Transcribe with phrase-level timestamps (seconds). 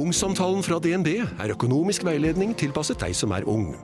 [0.00, 3.74] Ungsamtalen fra DNB er økonomisk veiledning tilpasset deg som er ung.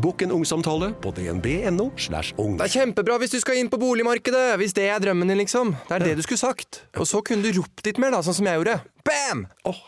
[0.00, 1.90] Bokk en ungsamtale på dnb.no.
[2.00, 2.54] slash ung.
[2.56, 4.54] Det er kjempebra hvis du skal inn på boligmarkedet!
[4.60, 5.74] Hvis det er drømmen din, liksom.
[5.88, 6.82] Det er det du skulle sagt.
[6.96, 8.78] Og så kunne du ropt litt mer, da, sånn som jeg gjorde.
[9.04, 9.44] Bam!
[9.68, 9.82] Oh.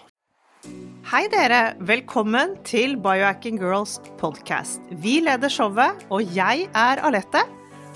[1.08, 4.84] Hei dere, velkommen til Biohacking Girls podcast.
[5.04, 7.46] Vi leder showet, og jeg er Alette.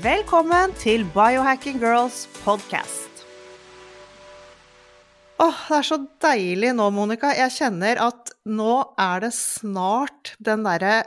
[0.00, 3.24] Velkommen til Biohacking Girls podcast.
[5.42, 7.34] Åh, det er så deilig nå, Monica.
[7.36, 11.02] Jeg kjenner at nå er det snart den derre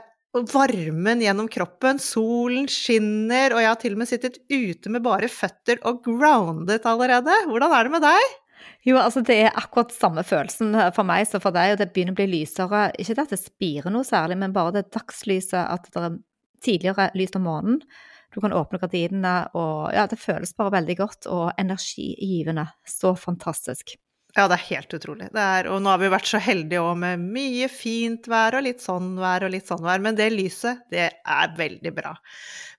[0.52, 1.98] varmen gjennom kroppen.
[1.98, 6.86] Solen skinner, og jeg har til og med sittet ute med bare føtter og grounded
[6.86, 7.40] allerede.
[7.50, 8.38] Hvordan er det med deg?
[8.86, 12.14] Jo, altså det er akkurat samme følelsen for meg som for deg, og det begynner
[12.14, 12.86] å bli lysere.
[12.94, 16.18] Ikke at det spirer noe særlig, men bare det dagslyset, at det er
[16.62, 17.86] tidligere lys om morgenen.
[18.34, 22.66] Du kan åpne gardinene, og ja, det føles bare veldig godt og energigivende.
[22.86, 23.94] Så fantastisk.
[24.34, 25.28] Ja, det er helt utrolig.
[25.38, 28.80] Er, og nå har vi vært så heldige òg med mye fint vær og litt
[28.82, 32.16] sånn vær og litt sånn vær, men det lyset, det er veldig bra.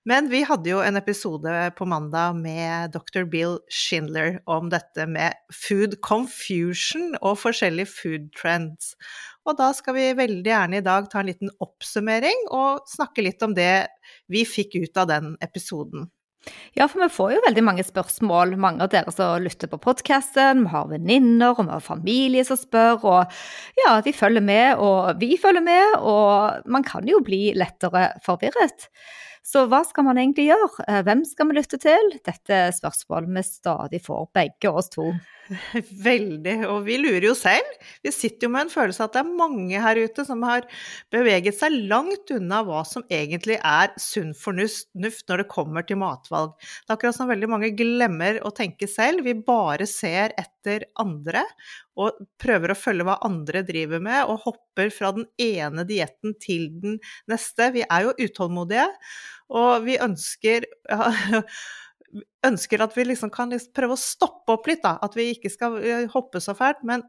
[0.06, 3.24] Men vi hadde jo en episode på mandag med dr.
[3.32, 8.92] Bill Schindler om dette med food confusion og forskjellige food trends.
[9.48, 13.40] Og da skal vi veldig gjerne i dag ta en liten oppsummering og snakke litt
[13.46, 13.86] om det
[14.28, 16.10] vi fikk ut av den episoden.
[16.76, 20.64] Ja, for vi får jo veldig mange spørsmål, mange av dere som lytter på podkasten.
[20.66, 23.38] Vi har venninner og vi har familie som spør, og
[23.80, 28.90] ja, de følger med, og vi følger med, og man kan jo bli lettere forvirret.
[29.46, 31.02] Så hva skal man egentlig gjøre?
[31.06, 32.08] Hvem skal vi lytte til?
[32.26, 35.12] Dette er spørsmål vi stadig får, begge oss to.
[36.08, 37.68] Veldig, og vi lurer jo selv.
[38.02, 40.66] Vi sitter jo med en følelse av at det er mange her ute som har
[41.14, 44.90] beveget seg langt unna hva som egentlig er sunn fornuft
[45.30, 46.56] når det kommer til matvalg.
[46.58, 49.22] Det er akkurat som veldig mange glemmer å tenke selv.
[49.28, 50.55] Vi bare ser etter
[51.00, 51.42] andre
[51.98, 56.68] og prøver å følge hva andre driver med, og hopper fra den ene dietten til
[56.82, 57.00] den
[57.30, 57.70] neste.
[57.76, 58.86] Vi er jo utålmodige,
[59.56, 61.10] og vi ønsker ja,
[62.48, 64.96] ønsker at vi liksom kan prøve å stoppe opp litt, da.
[65.02, 66.84] At vi ikke skal eh, hoppe så fælt.
[66.86, 67.04] Men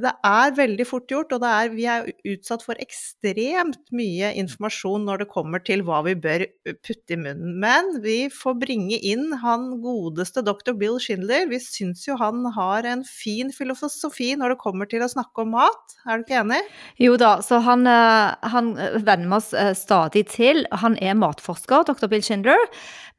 [0.00, 5.22] det er veldig fort gjort, og er, vi er utsatt for ekstremt mye informasjon når
[5.22, 6.44] det kommer til hva vi bør
[6.84, 7.58] putte i munnen.
[7.60, 10.72] Men vi får bringe inn han godeste dr.
[10.78, 11.44] Bill Schindler.
[11.50, 15.52] Vi syns jo han har en fin filosofi når det kommer til å snakke om
[15.56, 15.96] mat.
[16.06, 16.62] Er du ikke enig?
[17.02, 18.72] Jo da, så han, eh, han
[19.04, 20.64] venner vi oss eh, stadig til.
[20.84, 22.08] Han er matforsker, dr.
[22.12, 22.70] Bill Schindler.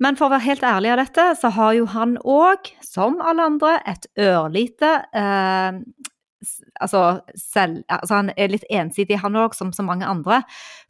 [0.01, 3.45] Men for å være helt ærlig av dette, så har jo han òg, som alle
[3.51, 5.83] andre, et ørlite eh,
[6.81, 10.41] altså, selv, altså Han er litt ensidig, han òg, som så mange andre.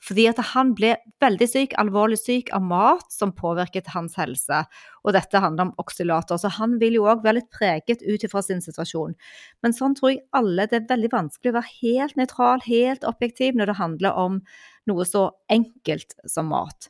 [0.03, 4.63] Fordi at han ble veldig syk, alvorlig syk, av mat som påvirket hans helse.
[5.03, 6.39] Og dette handler om oksylater.
[6.39, 9.15] Så han vil jo òg være litt preget ut ifra sin situasjon.
[9.63, 13.55] Men sånn tror jeg alle Det er veldig vanskelig å være helt nøytral, helt objektiv,
[13.55, 14.41] når det handler om
[14.89, 16.89] noe så enkelt som mat.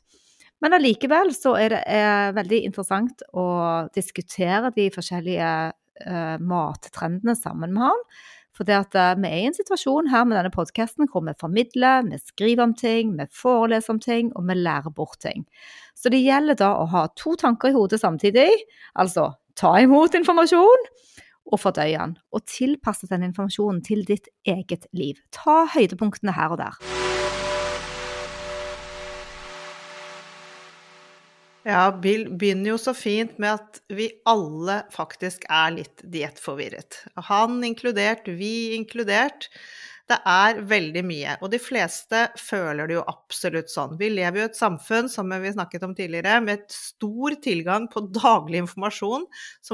[0.64, 3.46] Men allikevel så er det er veldig interessant å
[3.94, 5.50] diskutere de forskjellige
[6.08, 8.04] uh, mattrendene sammen med han.
[8.54, 11.34] For det at uh, vi er i en situasjon her med denne podkasten hvor vi
[11.40, 15.46] formidler, vi skriver om ting, vi foreleser om ting, og vi lærer bort ting.
[15.98, 18.50] Så det gjelder da å ha to tanker i hodet samtidig.
[18.94, 20.88] Altså ta imot informasjon
[21.44, 22.18] og fordøye den.
[22.34, 25.20] Og tilpasse den informasjonen til ditt eget liv.
[25.34, 27.03] Ta høydepunktene her og der.
[31.64, 37.00] Ja, Bill begynner jo så fint med at vi alle faktisk er litt diettforvirret.
[37.30, 39.48] Han inkludert, vi inkludert.
[40.04, 43.94] Det er veldig mye, og de fleste føler det jo absolutt sånn.
[43.96, 47.86] Vi lever jo i et samfunn, som vi snakket om tidligere, med et stor tilgang
[47.88, 49.24] på daglig informasjon,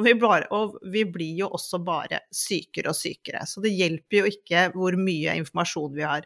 [0.07, 3.43] vi bare, og vi blir jo også bare sykere og sykere.
[3.47, 6.25] Så det hjelper jo ikke hvor mye informasjon vi har.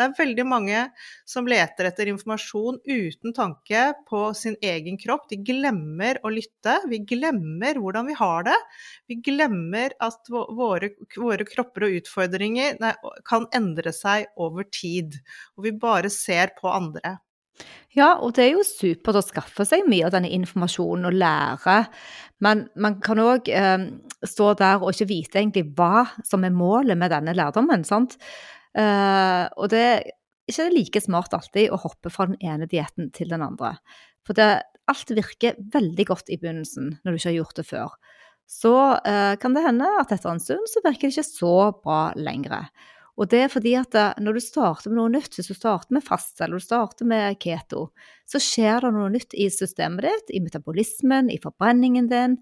[0.00, 0.86] Det er veldig mange
[1.28, 5.28] som leter etter informasjon uten tanke på sin egen kropp.
[5.30, 6.78] De glemmer å lytte.
[6.88, 8.58] Vi glemmer hvordan vi har det.
[9.12, 12.94] Vi glemmer at våre, våre kropper og utfordringer nei,
[13.28, 15.18] kan kan endre seg over tid,
[15.56, 17.18] og vi bare ser på andre.
[17.92, 21.76] Ja, og det er jo supert å skaffe seg mye av denne informasjonen og lære,
[22.42, 23.84] men man kan òg eh,
[24.24, 27.84] stå der og ikke vite egentlig hva som er målet med denne lærdommen.
[27.84, 28.16] sant?
[28.72, 30.02] Eh, og det er
[30.48, 33.76] ikke like smart alltid å hoppe fra den ene dietten til den andre.
[34.26, 37.94] For det, alt virker veldig godt i begynnelsen når du ikke har gjort det før.
[38.52, 38.72] Så
[39.08, 41.54] eh, kan det hende at etter en stund så virker det ikke så
[41.84, 42.72] bra lenger.
[43.20, 45.92] Og det er fordi at eh, når du starter med noe nytt, hvis du starter
[45.92, 47.90] med fast eller du starter med keto,
[48.28, 52.38] så skjer det noe nytt i systemet ditt, i metabolismen, i forbrenningen din,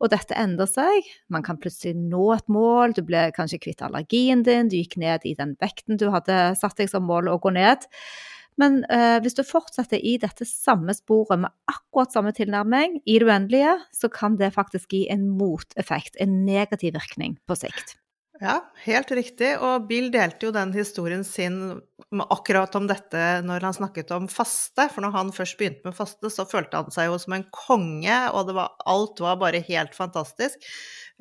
[0.00, 1.10] og dette endrer seg.
[1.32, 5.26] Man kan plutselig nå et mål, du ble kanskje kvitt allergien din, du gikk ned
[5.28, 7.84] i den vekten du hadde satt deg som mål å gå ned.
[8.60, 13.28] Men eh, hvis du fortsetter i dette samme sporet med akkurat samme tilnærming i det
[13.28, 17.98] uendelige, så kan det faktisk gi en moteffekt, en negativ virkning på sikt.
[18.42, 19.52] Ja, helt riktig.
[19.62, 21.78] Og Bill delte jo den historien sin
[22.30, 24.88] akkurat om dette når han snakket om faste.
[24.90, 28.18] For når han først begynte med faste, så følte han seg jo som en konge,
[28.34, 30.58] og var, alt var bare helt fantastisk.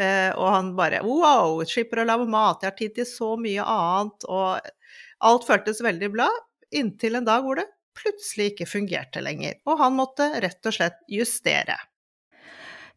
[0.01, 3.69] Eh, og han bare Wow, slipper å lage mat, jeg har tid til så mye
[3.75, 4.27] annet.
[4.27, 6.29] Og alt føltes veldig bra,
[6.73, 9.59] inntil en dag hvor det plutselig ikke fungerte lenger.
[9.69, 11.77] Og han måtte rett og slett justere.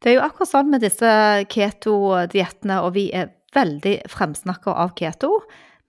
[0.01, 1.11] Det er jo akkurat sånn med disse
[1.53, 5.31] keto-diettene, og vi er veldig fremsnakker av keto,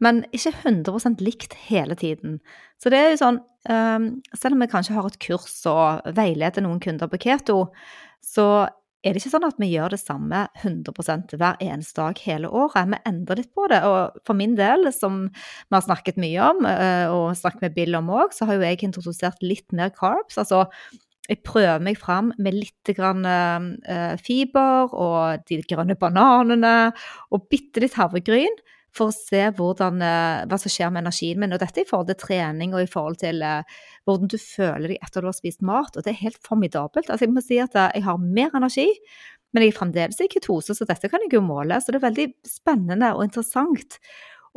[0.04, 2.38] men ikke 100% likt hele tiden.
[2.78, 3.40] Så det er jo sånn,
[3.70, 7.64] um, selv om vi kanskje har et kurs og veileder noen kunder på keto,
[8.22, 8.68] så
[9.06, 12.90] er det ikke sånn at vi gjør det samme 100% hver eneste dag hele året.
[12.92, 13.80] Vi endrer litt på det.
[13.88, 17.98] Og for min del, som vi har snakket mye om, eh, og snakket med Bill
[18.00, 20.40] om òg, så har jo jeg introdusert litt mer carbs.
[20.42, 20.66] Altså
[21.28, 26.92] jeg prøver meg fram med litt grann, uh, fiber og de grønne bananene
[27.36, 28.56] og bitte litt havregryn
[28.96, 31.54] for å se hvordan, uh, hva som skjer med energien min.
[31.54, 35.02] Og dette i forhold til trening og i forhold til uh, hvordan du føler deg
[35.04, 35.96] etter du har spist mat.
[35.96, 37.12] Og det er helt formidabelt.
[37.12, 38.88] Altså, jeg må si at jeg har mer energi,
[39.54, 41.80] men jeg er fremdeles i ketose, så dette kan jeg jo måle.
[41.82, 44.00] Så det er veldig spennende og interessant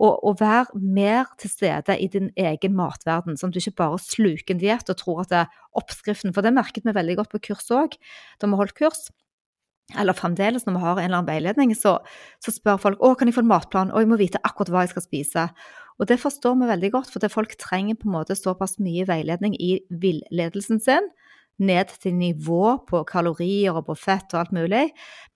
[0.01, 4.01] og, og vær mer til stede i din egen matverden, sånn at du ikke bare
[4.01, 6.33] sluker en diett og tror at det er oppskriften.
[6.37, 7.99] For det merket vi veldig godt på kurs òg,
[8.41, 9.11] da vi holdt kurs.
[9.99, 11.99] Eller fremdeles, når vi har en eller annen veiledning, så,
[12.41, 14.85] så spør folk å, kan jeg få en matplan, og jeg må vite akkurat hva
[14.87, 15.47] jeg skal spise.
[16.01, 19.59] Og det forstår vi veldig godt, for folk trenger på en måte såpass mye veiledning
[19.61, 21.11] i villedelsen sin
[21.61, 24.87] ned til nivå på kalorier og på fett og alt mulig.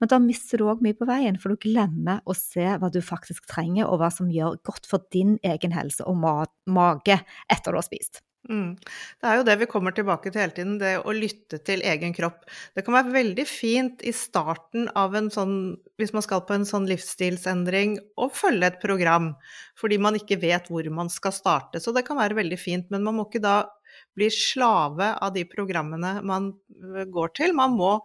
[0.00, 3.00] Men da mister du òg mye på veien, for du glemmer å se hva du
[3.04, 7.18] faktisk trenger, og hva som gjør godt for din egen helse og mage
[7.52, 8.24] etter du har spist.
[8.44, 8.74] Mm.
[8.76, 12.12] Det er jo det vi kommer tilbake til hele tiden, det å lytte til egen
[12.16, 12.42] kropp.
[12.76, 15.54] Det kan være veldig fint i starten av en sånn,
[16.00, 19.32] hvis man skal på en sånn livsstilsendring, å følge et program,
[19.80, 21.80] fordi man ikke vet hvor man skal starte.
[21.80, 23.62] Så det kan være veldig fint, men man må ikke da
[24.16, 27.54] blir slave av de programmene man øh, går til.
[27.56, 27.96] Man må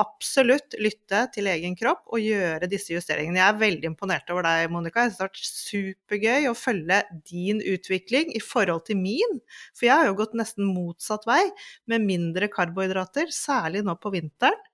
[0.00, 3.40] absolutt lytte til egen kropp og gjøre disse justeringene.
[3.40, 5.04] Jeg er veldig imponert over deg, Monica.
[5.04, 9.40] Jeg det har vært supergøy å følge din utvikling i forhold til min.
[9.76, 11.42] For jeg har jo gått nesten motsatt vei,
[11.90, 14.66] med mindre karbohydrater, særlig nå på vinteren.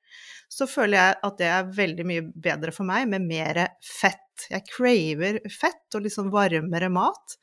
[0.52, 4.22] Så føler jeg at det er veldig mye bedre for meg med mer fett.
[4.50, 7.36] Jeg craver fett og sånn varmere mat.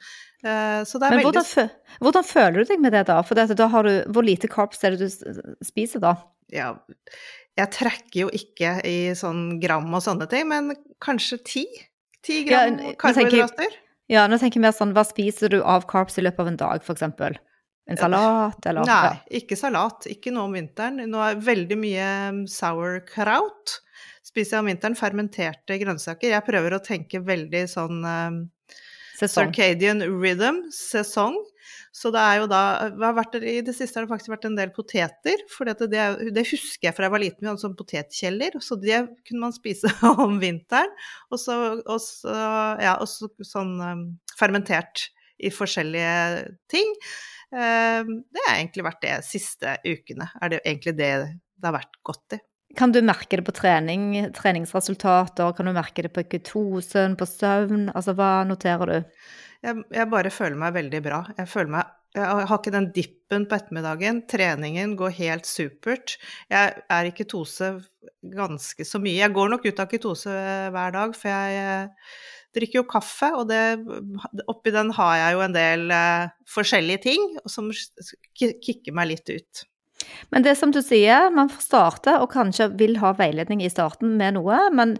[0.44, 1.44] Eh, Men veldig...
[2.04, 3.22] hvordan, føler du deg med det, da?
[3.25, 6.18] For dette, da har du, hvor lite carbs er det du spiser da?
[6.54, 6.74] Ja,
[7.57, 10.74] jeg trekker jo ikke i sånn gram og sånne ting, men
[11.04, 11.66] kanskje ti?
[12.25, 13.80] Ti gram ja, karbohydrater.
[14.12, 16.60] Ja, nå tenker jeg mer sånn, hva spiser du av carbs i løpet av en
[16.60, 17.39] dag, f.eks.?
[17.84, 18.88] En salat, eller?
[18.88, 20.06] Nei, ikke salat.
[20.12, 21.01] Ikke nå om vinteren.
[21.12, 22.10] Nå er veldig mye
[22.51, 23.79] sauerkraut.
[24.34, 24.98] Spiser jeg om vinteren.
[24.98, 26.34] Fermenterte grønnsaker.
[26.34, 28.40] Jeg prøver å tenke veldig sånn um,
[29.13, 29.52] Sesong.
[29.54, 31.36] Circadian rhythm, sesong.
[31.94, 32.62] Så det er jo da
[33.13, 35.44] vært, I det siste har det faktisk vært en del poteter.
[35.54, 35.86] For det,
[36.34, 38.58] det, husker jeg fra jeg var liten, vi hadde sånn potetkjeller.
[38.66, 39.92] Så det kunne man spise
[40.25, 40.92] om vinteren.
[41.30, 42.34] Og så, og så
[42.82, 44.04] ja, også sånn um,
[44.40, 46.90] fermentert i forskjellige ting.
[47.54, 50.32] Um, det har egentlig vært det siste ukene.
[50.42, 51.13] Er det egentlig det
[51.63, 52.44] det har vært godt i.
[52.77, 55.53] Kan du merke det på trening, treningsresultater?
[55.53, 57.89] Kan du merke det på ketosen, på søvn?
[57.94, 59.27] Altså, hva noterer du?
[59.63, 61.20] Jeg, jeg bare føler meg veldig bra.
[61.38, 64.20] Jeg føler meg jeg har ikke den dippen på ettermiddagen.
[64.30, 66.20] Treningen går helt supert.
[66.51, 67.72] Jeg er i ketose
[68.36, 69.18] ganske så mye.
[69.18, 70.36] Jeg går nok ut av ketose
[70.75, 72.13] hver dag, for jeg eh,
[72.53, 73.63] drikker jo kaffe, og det,
[74.46, 77.72] oppi den har jeg jo en del uh, forskjellige ting som
[78.38, 79.63] kicker meg litt ut.
[80.33, 84.15] Men det som du sier, man får starte og kanskje vil ha veiledning i starten
[84.19, 84.98] med noe, men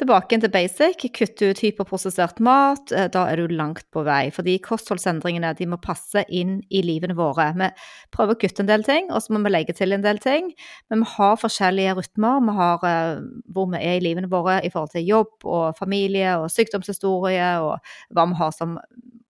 [0.00, 4.30] tilbake til basic, Kutt ut hyperprosessert mat, eh, da er du langt på vei.
[4.32, 7.50] Fordi kostholdsendringene de må passe inn i livene våre.
[7.58, 7.68] Vi
[8.14, 10.52] prøver å kutte en del ting, og så må vi legge til en del ting.
[10.88, 12.40] Men vi har forskjellige rytmer.
[12.46, 16.38] Vi har uh, hvor vi er i livene våre i forhold til jobb og familie
[16.40, 17.78] og sykdomshistorie, og
[18.14, 18.78] hva vi har som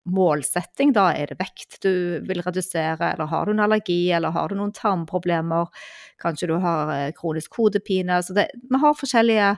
[0.09, 4.49] målsetting, da er det vekt du vil redusere, eller har du en allergi, eller har
[4.49, 5.69] du noen tarmproblemer,
[6.21, 8.21] kanskje du har eh, kronisk hodepine.
[8.25, 9.55] Så det, vi har forskjellige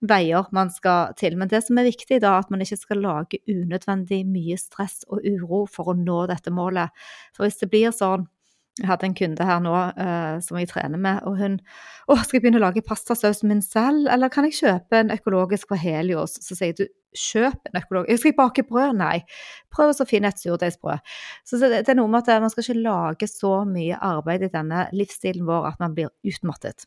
[0.00, 1.36] veier man skal til.
[1.36, 5.02] Men det som er viktig, da, er at man ikke skal lage unødvendig mye stress
[5.08, 6.94] og uro for å nå dette målet.
[7.36, 8.28] For hvis det blir sånn
[8.78, 11.58] jeg hadde en kunde her nå uh, som jeg trener med, og hun
[12.06, 15.72] å, skal jeg begynne å lage pastasausen min selv, eller kan jeg kjøpe en økologisk
[15.72, 16.38] fra Helios?
[16.44, 16.86] Så sier du
[17.16, 18.94] kjøp en økologisk Skal jeg bake brød?
[19.00, 19.18] Nei.
[19.74, 21.02] Prøv å finne et surdeigsbrød.
[21.46, 24.86] Så det, er noe med at man skal ikke lage så mye arbeid i denne
[24.94, 26.86] livsstilen vår at man blir utmattet.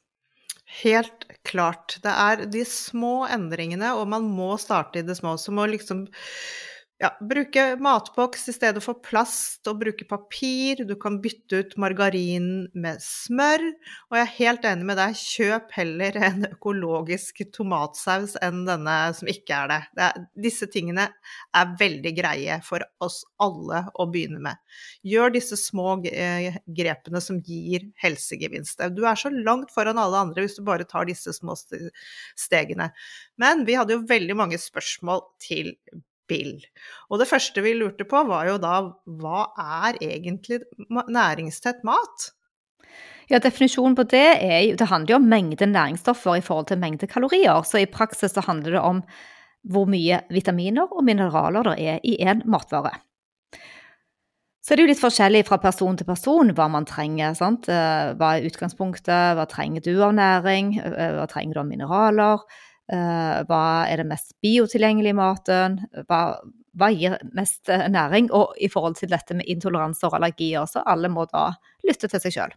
[0.81, 1.99] Helt klart.
[2.03, 5.35] Det er de små endringene, og man må starte i det små.
[5.37, 6.07] Så må liksom
[7.03, 10.83] ja, bruke matboks i stedet for plast, og bruke papir.
[10.87, 13.63] Du kan bytte ut margarin med smør.
[14.09, 19.31] Og jeg er helt enig med deg, kjøp heller en økologisk tomatsaus enn denne som
[19.31, 19.79] ikke er det.
[19.97, 21.09] det er, disse tingene
[21.59, 24.61] er veldig greie for oss alle å begynne med.
[25.03, 28.79] Gjør disse små eh, grepene som gir helsegevinst.
[28.95, 32.93] Du er så langt foran alle andre hvis du bare tar disse små stegene.
[33.35, 35.75] Men vi hadde jo veldig mange spørsmål til
[36.23, 36.55] spill.
[37.11, 38.79] Og det første vi lurte på, var jo da
[39.19, 42.31] hva er egentlig næringstett mat?
[43.31, 46.79] Ja, Definisjonen på det er jo Det handler jo om mengde næringsstoffer i forhold til
[46.79, 47.63] mengde kalorier.
[47.63, 49.01] Så i praksis så handler det om
[49.63, 52.97] hvor mye vitaminer og mineraler det er i en matvare.
[54.63, 57.33] Så det er jo litt forskjellig fra person til person hva man trenger.
[57.35, 57.67] sant?
[57.67, 62.45] Eh, hva er utgangspunktet, hva trenger du av næring, eh, hva trenger du av mineraler?
[62.91, 65.79] Eh, hva er det mest biotilgjengelige i maten?
[66.09, 66.19] Hva,
[66.75, 68.29] hva, gir mest eh, næring?
[68.35, 71.51] Og i forhold til dette med intoleranser og allergier, så alle må da
[71.87, 72.55] lytte til seg sjøl.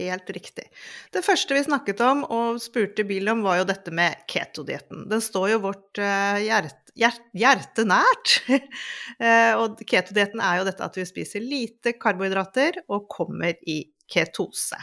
[0.00, 0.70] Helt riktig.
[1.12, 5.04] Det første vi snakket om og spurte Bill om, var jo dette med ketodietten.
[5.10, 8.38] Den står jo vårt eh, hjerte, hjerte, hjerte nært.
[9.60, 14.80] og ketodietten er jo dette at vi spiser lite karbohydrater og kommer i ketose.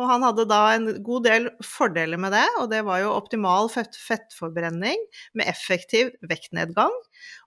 [0.00, 3.68] Og han hadde da en god del fordeler med det, og det var jo optimal
[3.72, 4.96] fett fettforbrenning
[5.36, 6.94] med effektiv vektnedgang.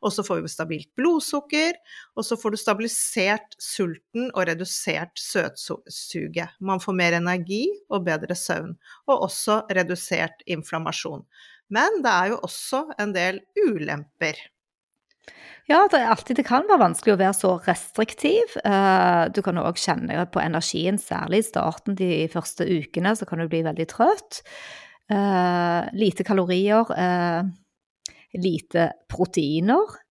[0.05, 1.73] Og så får vi stabilt blodsukker,
[2.13, 6.53] og så får du stabilisert sulten og redusert søtsuget.
[6.61, 8.75] Man får mer energi og bedre søvn,
[9.09, 11.25] og også redusert inflammasjon.
[11.73, 14.37] Men det er jo også en del ulemper.
[15.65, 18.53] Ja, det, er alltid, det kan være vanskelig å være så restriktiv.
[18.61, 23.41] Eh, du kan òg kjenne på energien, særlig i starten de første ukene, så kan
[23.41, 24.43] du bli veldig trøtt.
[25.09, 27.41] Eh, lite kalorier, eh,
[28.37, 30.01] lite proteiner.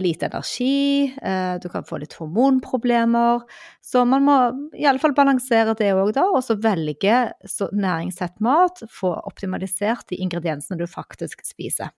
[0.00, 1.12] Lite energi,
[1.60, 3.42] du kan få litt hormonproblemer.
[3.84, 4.36] Så man må
[4.72, 6.24] i alle fall balansere det òg, da.
[6.32, 8.80] Og så velge så næringstett mat.
[8.88, 11.92] Få optimalisert de ingrediensene du faktisk spiser.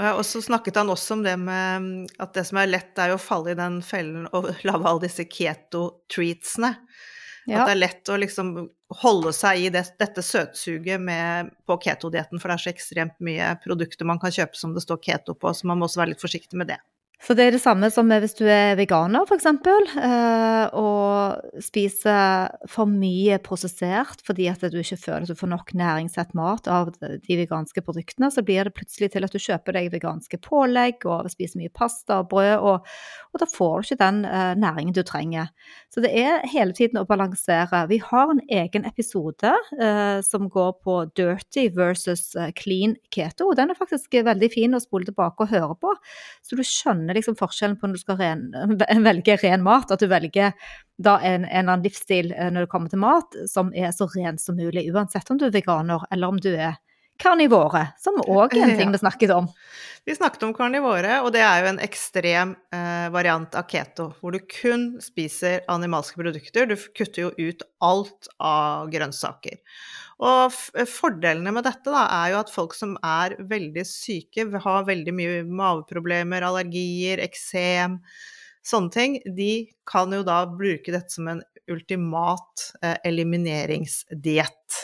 [0.00, 3.20] Og så snakket han også om det med at det som er lett, er å
[3.20, 6.72] falle i den fellen og lage alle disse keto-treatsene.
[7.44, 7.62] Ja.
[7.62, 8.54] At det er lett å liksom
[9.02, 13.54] holde seg i det, dette søtsuget med, på ketodietten, for det er så ekstremt mye
[13.64, 16.22] produkter man kan kjøpe som det står keto på, så man må også være litt
[16.22, 16.78] forsiktig med det.
[17.22, 22.90] Så det er det samme som hvis du er veganer, f.eks., eh, og spiser for
[22.90, 27.36] mye prosessert fordi at du ikke føler at du får nok næringsrett mat av de
[27.38, 31.62] veganske produktene, så blir det plutselig til at du kjøper deg veganske pålegg og spiser
[31.62, 32.90] mye pasta og brød, og,
[33.30, 35.54] og da får du ikke den eh, næringen du trenger.
[35.94, 37.84] Så det er hele tiden å balansere.
[37.92, 43.70] Vi har en egen episode eh, som går på dirty versus clean keto, og den
[43.70, 45.94] er faktisk veldig fin å spole tilbake og høre på,
[46.42, 50.00] så du skjønner skjønner liksom forskjellen på når du skal ren, velge ren mat, at
[50.00, 50.52] du velger
[50.98, 54.38] da en, en annen livsstil eh, når det kommer til mat som er så ren
[54.38, 56.78] som mulig, uansett om du er veganer eller om du er
[57.22, 59.46] karnivore, som òg er en ting vi snakket om.
[60.04, 64.34] Vi snakket om karnivore, og det er jo en ekstrem eh, variant av keto, hvor
[64.34, 66.66] du kun spiser animalske produkter.
[66.66, 69.60] Du kutter jo ut alt av grønnsaker.
[70.22, 70.54] Og
[70.86, 75.40] fordelene med dette da, er jo at folk som er veldig syke, har veldig mye
[75.48, 77.98] maveproblemer, allergier, eksem,
[78.62, 79.52] sånne ting, de
[79.88, 84.82] kan jo da bruke dette som en ultimat eh, elimineringsdiett.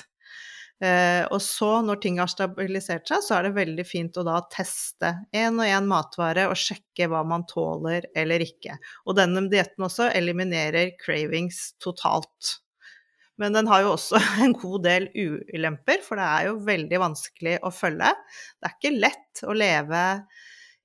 [0.83, 4.41] Eh, og så, når ting har stabilisert seg, så er det veldig fint å da
[4.51, 8.79] teste én og én matvare og sjekke hva man tåler eller ikke.
[9.07, 12.59] Og denne dietten også eliminerer cravings totalt.
[13.39, 17.59] Men den har jo også en god del ulemper, for det er jo veldig vanskelig
[17.63, 18.13] å følge.
[18.59, 20.05] Det er ikke lett å leve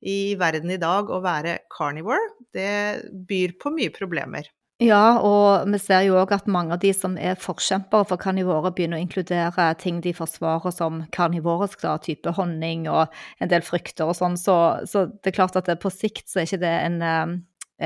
[0.03, 2.33] i verden i dag og være carnivore.
[2.53, 4.49] Det byr på mye problemer.
[4.83, 8.73] Ja, og vi ser jo òg at mange av de som er forkjempere for karnivore,
[8.73, 14.09] begynner å inkludere ting de forsvarer som karnivorisk, da, type honning og en del frukter
[14.09, 14.35] og sånn.
[14.39, 14.57] Så,
[14.89, 17.37] så, det er klart at på sikt så er ikke det en, eh,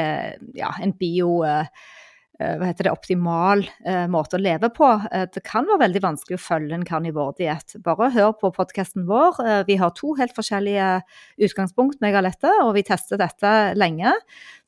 [0.02, 1.44] eh, ja, en bio...
[1.46, 1.70] Eh,
[2.38, 4.90] hva heter det, optimal eh, måte å leve på.
[5.12, 7.80] Eh, det kan være veldig vanskelig å følge en karnivordiett.
[7.86, 9.40] Bare hør på podkasten vår.
[9.42, 10.92] Eh, vi har to helt forskjellige
[11.48, 14.14] utgangspunkt, meg og Lette, og vi testet dette lenge.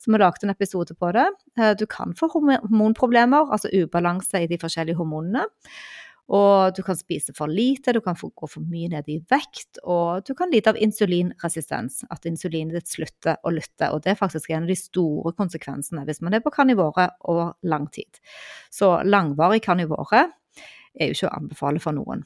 [0.01, 1.27] Så vi lagde en episode på det.
[1.59, 5.45] Eh, du kan få hormonproblemer, altså ubalanse i de forskjellige hormonene.
[6.29, 10.27] Og du kan spise for lite, du kan gå for mye ned i vekt, og
[10.27, 12.03] du kan lide av insulinresistens.
[12.13, 13.89] At insulinet ditt slutter å lytte.
[13.89, 17.55] Og det er faktisk en av de store konsekvensene hvis man er på karnivore over
[17.65, 18.21] lang tid.
[18.69, 20.27] Så langvarig karnivore
[20.93, 22.21] er jo ikke å anbefale for noen.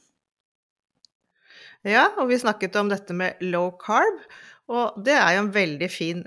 [1.84, 4.20] Ja, og vi snakket om dette med low carb.
[4.72, 6.22] Og det er jo en veldig fin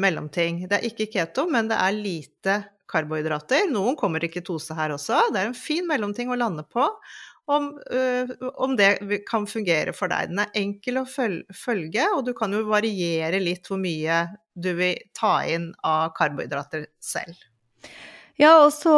[0.00, 0.66] mellomting.
[0.68, 2.56] Det er ikke keto, men det er lite
[2.90, 3.68] karbohydrater.
[3.70, 5.28] Noen kommer i ketose her også.
[5.32, 6.86] Det er en fin mellomting å lande på.
[7.46, 10.32] Om, øh, om, det kan fungere for deg.
[10.32, 14.24] Den er enkel å følge, og du kan jo variere litt hvor mye
[14.58, 17.38] du vil ta inn av karbohydrater selv.
[18.36, 18.92] Ja, og så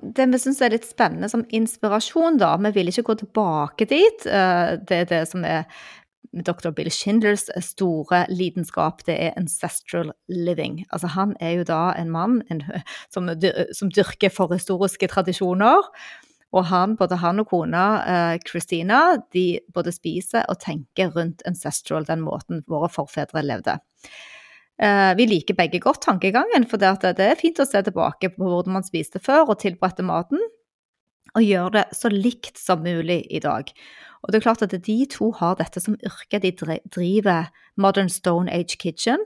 [0.00, 2.56] det vi syns er litt spennende som inspirasjon, da.
[2.64, 4.24] Vi vil ikke gå tilbake dit.
[4.24, 5.68] Det er det som er
[6.32, 6.70] dr.
[6.72, 10.82] Bill Schindlers store lidenskap, det er ancestral living.
[10.90, 12.62] Altså han er jo da en mann en,
[13.12, 13.28] som,
[13.76, 15.88] som, dyrker forhistoriske tradisjoner.
[16.52, 22.04] Og han, både han og kona eh, Christina de både spiser og tenker rundt ancestral,
[22.04, 23.78] den måten våre forfedre levde.
[24.82, 28.44] Eh, vi liker begge godt tankegangen, for det, det er fint å se tilbake på
[28.44, 30.40] hvordan man spiste før og tilberedte maten,
[31.34, 33.70] og gjøre det så likt som mulig i dag.
[34.22, 36.38] Og det er klart at de to har dette som yrke.
[36.42, 39.18] De driver Modern Stone Age Kitchen,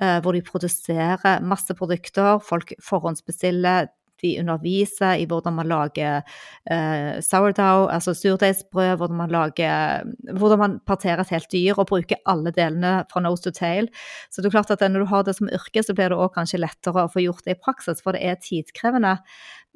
[0.00, 2.38] eh, hvor de produserer masse produkter.
[2.38, 3.88] Folk forhåndsbestiller.
[4.22, 6.22] De underviser i hvordan man lager
[6.70, 10.06] uh, sourdough, altså surdeigsbrød, hvordan man lager
[10.36, 13.90] Hvordan man parterer et helt dyr og bruker alle delene fra nose to tail.
[14.30, 16.34] Så det er klart at når du har det som yrke, så blir det òg
[16.34, 19.16] kanskje lettere å få gjort det i praksis, for det er tidkrevende.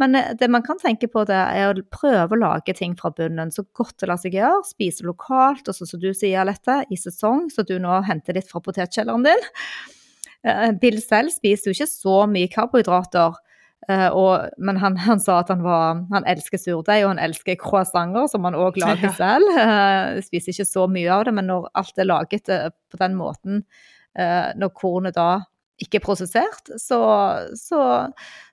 [0.00, 3.12] Men eh, det man kan tenke på, det er å prøve å lage ting fra
[3.14, 4.64] bunnen så godt det lar seg gjøre.
[4.68, 8.48] Spise lokalt, og så som du sier, Alette, i sesong, så du nå henter litt
[8.50, 9.48] fra potetkjelleren din.
[10.46, 13.36] Eh, Bill selv spiser jo ikke så mye karbohydrater.
[13.88, 17.56] Uh, og, men han, han, sa at han, var, han elsker surdeig og han elsker
[17.60, 19.14] croissanter, som han òg lager ja.
[19.16, 19.54] selv.
[19.56, 23.16] Uh, spiser ikke så mye av det, men når alt er laget uh, på den
[23.18, 23.64] måten,
[24.10, 25.44] når kornet da
[25.80, 26.98] ikke er prosessert, så,
[27.56, 27.80] så,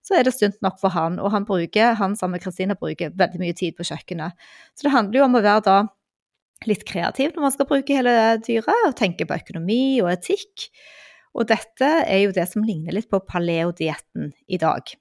[0.06, 1.18] så, er det sunt nok for han.
[1.18, 4.38] Og han bruker, han sammen med Kristine bruker veldig mye tid på kjøkkenet.
[4.78, 5.80] Så det handler jo om å være da
[6.70, 8.14] litt kreativ når man skal bruke hele
[8.46, 10.70] dyret, og tenke på økonomi og etikk.
[11.38, 14.96] Og dette er jo det som ligner litt på paleodietten i dag.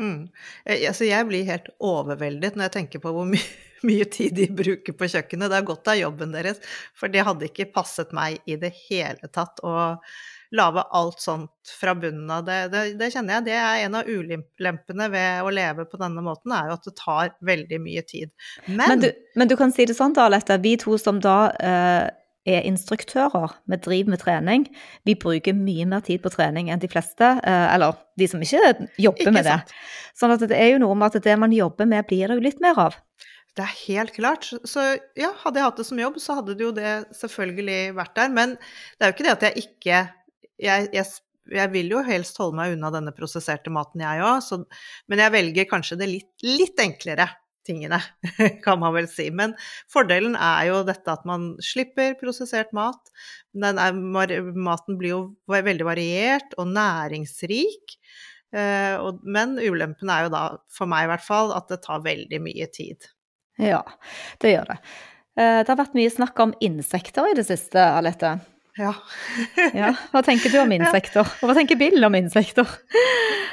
[0.00, 0.28] Mm.
[0.64, 3.40] Altså, jeg blir helt overveldet når jeg tenker på hvor my
[3.88, 5.48] mye tid de bruker på kjøkkenet.
[5.50, 6.60] Det er godt av jobben deres,
[6.96, 9.62] for det hadde ikke passet meg i det hele tatt.
[9.64, 9.96] å
[10.50, 12.44] lage alt sånt fra bunnen av.
[12.44, 13.46] Det, det, det, kjenner jeg.
[13.46, 16.94] Det er en av ulempene ved å leve på denne måten, er jo at det
[16.98, 18.32] tar veldig mye tid.
[18.66, 20.58] Men, men, du, men du, kan si det sånn, da, Alette.
[20.62, 22.08] Vi to som da uh,
[22.48, 24.64] er instruktører, vi driver med trening.
[25.04, 28.88] Vi bruker mye mer tid på trening enn de fleste, uh, eller de som ikke
[29.00, 29.58] jobber ikke med det.
[30.16, 32.46] Sånn at det er jo noe med at det man jobber med, blir det jo
[32.48, 32.98] litt mer av.
[33.58, 34.46] Det er helt klart.
[34.68, 34.84] Så
[35.18, 38.32] ja, hadde jeg hatt det som jobb, så hadde det jo det selvfølgelig vært der.
[38.36, 40.00] Men det er jo ikke det at jeg ikke
[40.60, 41.06] jeg, jeg,
[41.50, 44.66] jeg, vil jo helst holde meg unna denne prosesserte maten, jeg òg,
[45.08, 47.30] men jeg velger kanskje det litt, litt enklere
[47.70, 48.00] tingene,
[48.64, 49.30] kan man vel si.
[49.34, 49.54] Men
[49.92, 53.00] fordelen er jo dette at man slipper prosessert mat.
[53.54, 57.96] Er, maten blir jo veldig variert og næringsrik.
[58.50, 62.42] Eh, men ulempen er jo da, for meg i hvert fall, at det tar veldig
[62.42, 63.08] mye tid.
[63.60, 63.82] Ja,
[64.42, 64.78] det gjør det.
[65.38, 68.38] Eh, det har vært mye snakk om insekter i det siste, Alette.
[68.80, 68.94] Ja.
[69.76, 69.92] ja.
[70.12, 71.28] Hva tenker du om insekter?
[71.40, 72.68] Og hva tenker Bill om insekter?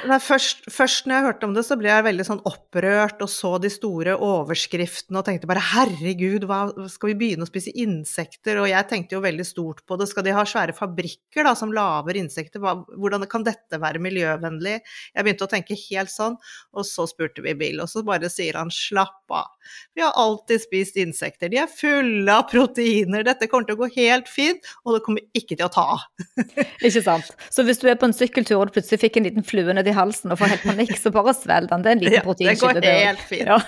[0.08, 3.30] Nei, først, først når jeg hørte om det, så ble jeg veldig sånn opprørt og
[3.32, 6.60] så de store overskriftene og tenkte bare herregud, hva,
[6.92, 8.60] skal vi begynne å spise insekter?
[8.62, 10.06] Og jeg tenkte jo veldig stort på det.
[10.10, 12.62] Skal de ha svære fabrikker da, som lager insekter?
[12.62, 14.78] Hva, hvordan kan dette være miljøvennlig?
[15.12, 16.38] Jeg begynte å tenke helt sånn,
[16.72, 19.50] og så spurte vi Bill, og så bare sier han slapp av.
[19.98, 23.90] Vi har alltid spist insekter, de er fulle av proteiner, dette kommer til å gå
[23.98, 26.04] helt fint, og det kommer ikke til å ta av.
[26.86, 27.30] ikke sant.
[27.54, 29.88] Så hvis du er på en sykkeltur og du plutselig fikk en liten flue ned
[29.88, 31.84] i halsen og får helt panikk, så bare svelg den.
[31.84, 32.36] Det er en liten ja.
[32.38, 33.48] Det går helt fint.
[33.48, 33.58] Ja.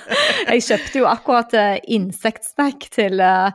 [0.50, 3.50] Jeg kjøpte jo akkurat uh, insektsnack til uh,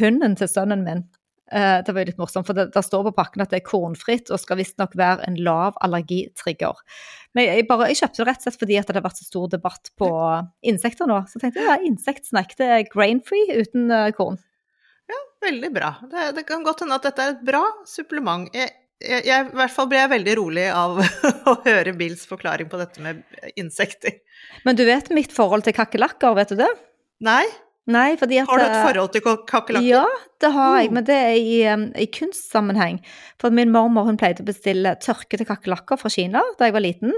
[0.00, 1.04] hunden til sønnen min.
[1.52, 3.68] Uh, det var jo litt morsomt, for det, det, står på pakken at det er
[3.68, 6.80] kornfritt og skal visstnok være en lav allergitrigger.
[7.38, 9.28] Men jeg, bare, jeg kjøpte det rett og slett fordi at det har vært så
[9.28, 10.10] stor debatt på
[10.66, 11.20] insekter nå.
[11.30, 14.40] Så tenkte jeg ja, insektsnack, det er grain-free uten korn.
[15.44, 15.92] Veldig bra.
[16.10, 18.48] Det, det, kan godt hende at dette er et bra supplement.
[18.56, 20.96] Jeg jeg, jeg, I hvert fall blir jeg veldig rolig av
[21.52, 23.18] å høre Bills forklaring på dette med
[23.60, 24.14] insekter.
[24.64, 26.70] Men du vet mitt forhold til kakerlakker, vet du det?
[27.26, 27.42] Nei?
[27.92, 29.86] Nei, at Har du et eh, forhold til ka- kakerlakker?
[29.86, 30.06] Ja,
[30.42, 30.94] det har jeg, Oh.
[30.96, 31.60] men det er i,
[32.02, 32.98] i kunstsammenheng.
[33.38, 37.12] For min mormor hun pleide å bestille tørkede kakerlakker fra Kina da jeg var liten,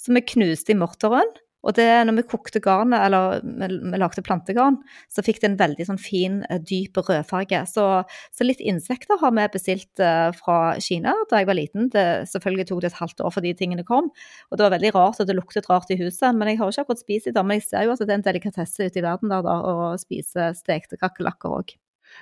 [0.00, 1.34] som vi knuste i morteren.
[1.66, 4.78] Og det, når vi kokte garnet, eller vi, vi lagde plantegarn,
[5.12, 7.64] så fikk det en veldig sånn fin, eh, dyp rødfarge.
[7.70, 11.90] Så, så litt insekter har vi bestilt eh, fra Kina da jeg var liten.
[11.92, 14.12] Det, selvfølgelig tok det et halvt år før de tingene kom.
[14.50, 16.30] Og det var veldig rart, og det luktet rart i huset.
[16.36, 17.46] Men jeg har ikke akkurat spist i det.
[17.46, 19.90] Men jeg ser jo at det er en delikatesse ute i verden der da, å
[20.00, 21.76] spise stekte kakerlakker òg.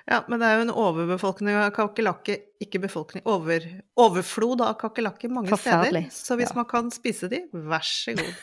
[0.04, 3.64] Ja, men det er jo en overbefolkning av kakerlakker, ikke befolkning, over,
[4.00, 6.00] overflod av kakerlakker mange steder.
[6.12, 6.58] Så hvis ja.
[6.58, 8.34] man kan spise de, vær så god.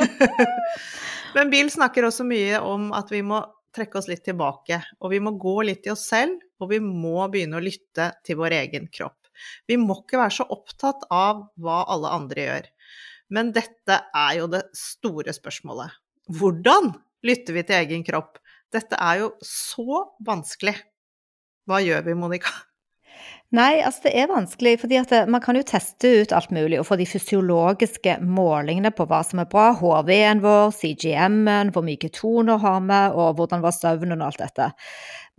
[1.36, 3.42] men Bill snakker også mye om at vi må
[3.74, 7.26] trekke oss litt tilbake, og vi må gå litt i oss selv, og vi må
[7.30, 9.18] begynne å lytte til vår egen kropp.
[9.66, 12.70] Vi må ikke være så opptatt av hva alle andre gjør.
[13.34, 15.94] Men dette er jo det store spørsmålet.
[16.38, 16.92] Hvordan
[17.26, 18.38] lytter vi til egen kropp?
[18.74, 20.74] Dette er jo så vanskelig.
[21.68, 22.52] Hva gjør vi, Monica?
[23.54, 26.88] Nei, altså det er vanskelig, fordi at man kan jo teste ut alt mulig og
[26.88, 29.68] få de fysiologiske målingene på hva som er bra.
[29.78, 34.68] HV-en vår, CGM-en, hvor mye toner har vi, og hvordan var søvnen og alt dette.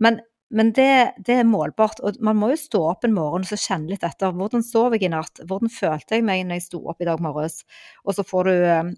[0.00, 0.88] Men, men det,
[1.28, 4.06] det er målbart, og man må jo stå opp en morgen og så kjenne litt
[4.06, 4.32] etter.
[4.32, 5.44] Hvordan sov jeg i natt?
[5.44, 7.66] Hvordan følte jeg meg når jeg sto opp i dag morges?
[8.06, 8.94] Og så får du eh,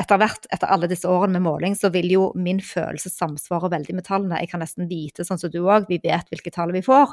[0.00, 3.96] etter hvert, etter alle disse årene med måling, så vil jo min følelse samsvare veldig
[3.98, 4.40] med tallene.
[4.42, 7.12] Jeg kan nesten vite, sånn som du òg, vi vet hvilke tall vi får.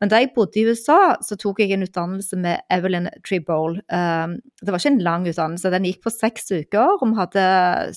[0.00, 3.76] Men da jeg bodde i USA, så tok jeg en utdannelse med Evelyn Trebowl.
[3.92, 6.96] Um, det var ikke en lang utdannelse, den gikk på seks uker.
[6.96, 7.44] og Vi hadde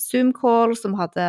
[0.02, 1.28] Zoom-calls, vi hadde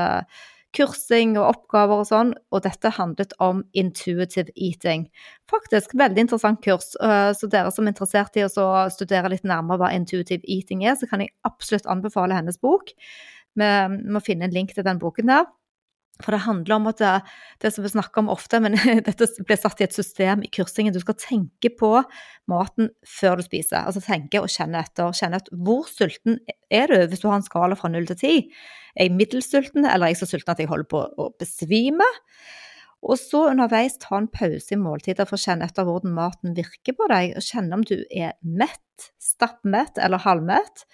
[0.75, 5.07] kursing og oppgaver og sånn, og dette handlet om intuitive eating.
[5.51, 9.81] Faktisk veldig interessant kurs, uh, så dere som er interessert i å studere litt nærmere
[9.81, 12.91] hva intuitive eating er, så kan jeg absolutt anbefale hennes bok.
[13.55, 13.69] Vi
[14.11, 15.47] må finne en link til den boken der.
[16.23, 17.13] For det handler om at det,
[17.59, 20.95] det som vi snakker om ofte, men dette blir satt i et system i kursingen,
[20.95, 21.91] du skal tenke på
[22.51, 23.81] maten før du spiser.
[23.83, 25.11] Altså tenke og kjenne etter.
[25.15, 26.39] Kjenne etter hvor sulten
[26.71, 28.35] er du hvis du har en skala fra null til ti.
[28.95, 32.07] Er jeg middels sulten, eller er jeg så sulten at jeg holder på å besvime?
[33.05, 36.95] Og så underveis ta en pause i måltider for å kjenne etter hvordan maten virker
[36.97, 40.87] på deg, kjenne om du er mett, stappmett eller halvmett.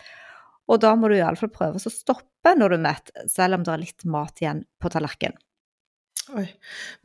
[0.72, 3.74] Og da må du iallfall prøve å stoppe når du er mett, selv om det
[3.74, 5.40] er litt mat igjen på tallerkenen.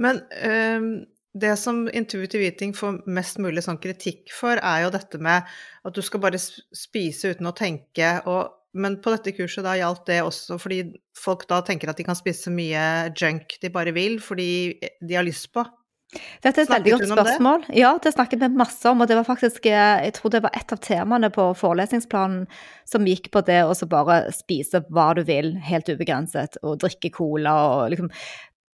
[0.02, 0.90] Men um,
[1.36, 5.48] det som intuitive eating får mest mulig sånn kritikk for, er jo dette med
[5.86, 8.12] at du skal bare spise uten å tenke.
[8.30, 10.80] Og, men på dette kurset da gjaldt det også fordi
[11.16, 12.86] folk da tenker at de kan spise så mye
[13.18, 14.48] junk de bare vil, fordi
[14.80, 15.64] de har lyst på.
[16.14, 17.64] Dette er et veldig godt spørsmål.
[17.66, 17.78] det?
[17.80, 20.54] Ja, det snakket vi masse om, og det var faktisk eh, Jeg tror det var
[20.54, 22.44] et av temaene på forelesningsplanen
[22.86, 27.10] som gikk på det å så bare spise hva du vil, helt ubegrenset, og drikke
[27.16, 28.12] cola og liksom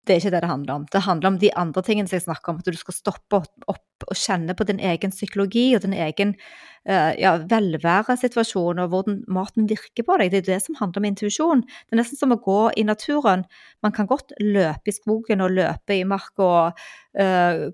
[0.06, 0.84] Det er ikke det det handler om.
[0.88, 4.06] Det handler om de andre tingene som jeg snakker om, at du skal stoppe opp,
[4.08, 6.32] og kjenne på din egen psykologi og din egen
[6.88, 10.32] uh, ja, velværesituasjon, og hvordan maten virker på deg.
[10.32, 11.64] Det er det som handler om intuisjon.
[11.68, 13.44] Det er nesten som å gå i naturen.
[13.84, 16.80] Man kan godt løpe i skogen og løpe i marka og
[17.20, 17.68] uh,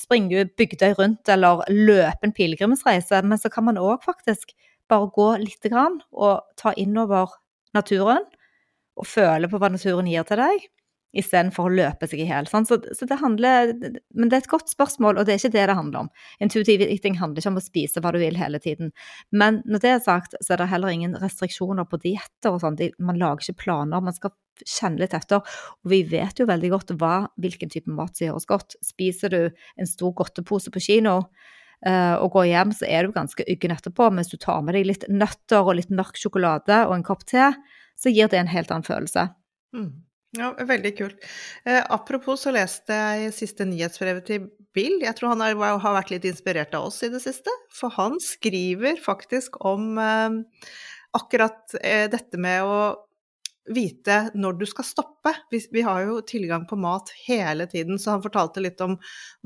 [0.00, 4.56] springe Bygdøy rundt eller løpe en pilegrimsreise, men så kan man òg faktisk
[4.88, 7.36] bare gå lite grann og ta innover
[7.76, 8.24] naturen
[8.98, 10.64] og føle på hva naturen gir til deg,
[11.16, 12.48] istedenfor å løpe seg i hjel.
[12.50, 15.66] Så, så det handler Men det er et godt spørsmål, og det er ikke det
[15.70, 16.10] det handler om.
[16.44, 18.92] Intuitive eating handler ikke om å spise hva du vil hele tiden.
[19.32, 22.78] Men når det er sagt, så er det heller ingen restriksjoner på dietter og sånn.
[23.00, 24.34] Man lager ikke planer, man skal
[24.66, 25.40] kjenne litt etter.
[25.84, 28.76] Og vi vet jo veldig godt hva, hvilken type mat som gjør oss godt.
[28.84, 31.20] Spiser du en stor godtepose på kino,
[31.86, 34.10] eh, og går hjem, så er du ganske yggen etterpå.
[34.10, 37.24] Men hvis du tar med deg litt nøtter og litt mørk sjokolade og en kopp
[37.28, 37.50] te,
[37.98, 39.28] så gir det en helt annen følelse.
[39.76, 39.90] Mm.
[40.36, 41.24] Ja, veldig kult.
[41.64, 44.98] Eh, apropos så leste jeg siste nyhetsbrevet til Bill.
[45.00, 47.52] Jeg tror han har, har vært litt inspirert av oss i det siste.
[47.72, 50.36] For han skriver faktisk om eh,
[51.16, 52.80] akkurat eh, dette med å
[53.72, 55.32] vite når du skal stoppe.
[55.52, 58.96] Vi, vi har jo tilgang på mat hele tiden, så han fortalte litt om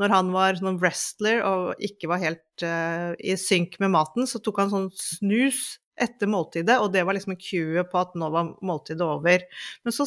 [0.01, 4.42] når han var sånn wrestler og ikke var helt eh, i synk med maten, så
[4.42, 5.62] tok han sånn snus
[6.00, 9.44] etter måltidet, og det var liksom cuet på at nå var måltidet over.
[9.85, 10.07] Men så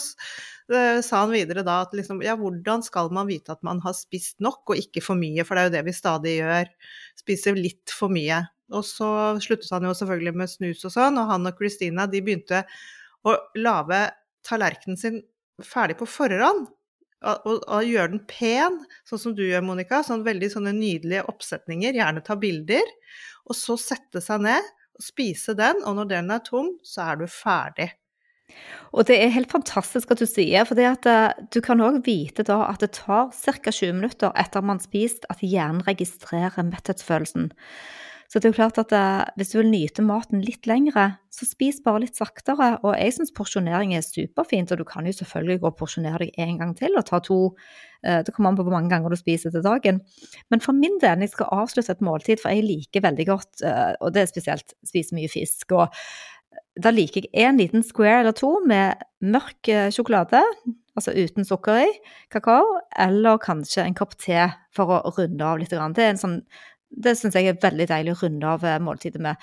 [0.73, 3.95] eh, sa han videre da at liksom, ja, hvordan skal man vite at man har
[3.97, 6.71] spist nok og ikke for mye, for det er jo det vi stadig gjør,
[7.21, 8.41] spiser litt for mye.
[8.73, 9.07] Og så
[9.43, 12.63] sluttet han jo selvfølgelig med snus og sånn, og han og Christina de begynte
[13.25, 14.07] å lage
[14.45, 15.21] tallerkenen sin
[15.63, 16.65] ferdig på forhånd.
[17.25, 20.01] og, og, og gjøre den pen, sånn som du gjør, Monica.
[20.05, 22.91] Sånn veldig sånne nydelige oppsetninger, gjerne ta bilder.
[23.49, 24.67] Og så sette seg ned
[25.01, 27.91] spise den, og når den er tom, så er du ferdig.
[28.95, 32.45] Og det er helt fantastisk at du sier, for at eh, du kan òg vite
[32.47, 33.71] da at det tar ca.
[33.71, 37.49] 20 minutter etter man har spist at hjernen registrerer metthetsfølelsen.
[38.35, 41.45] Så det er jo klart at eh, hvis du vil nyte maten litt lengre, så
[41.47, 42.73] spis bare litt saktere.
[42.81, 46.41] Og jeg syns porsjonering er superfint, og du kan jo selvfølgelig gå og porsjonere deg
[46.43, 47.37] en gang til og ta to.
[48.03, 50.03] Eh, det kommer an på hvor mange ganger du spiser til dagen.
[50.51, 53.95] Men for min del, jeg skal avslutte et måltid, for jeg liker veldig godt, eh,
[54.01, 55.95] og det er spesielt spise mye fisk, og
[56.83, 60.43] da liker jeg en liten square eller to med mørk sjokolade,
[60.91, 61.89] altså uten sukker i,
[62.35, 64.43] kakao, eller kanskje en kopp te
[64.75, 65.71] for å runde av litt.
[65.71, 66.41] Det er en sånn
[66.95, 69.41] det syns jeg er veldig deilig å runde av eh, måltidet med.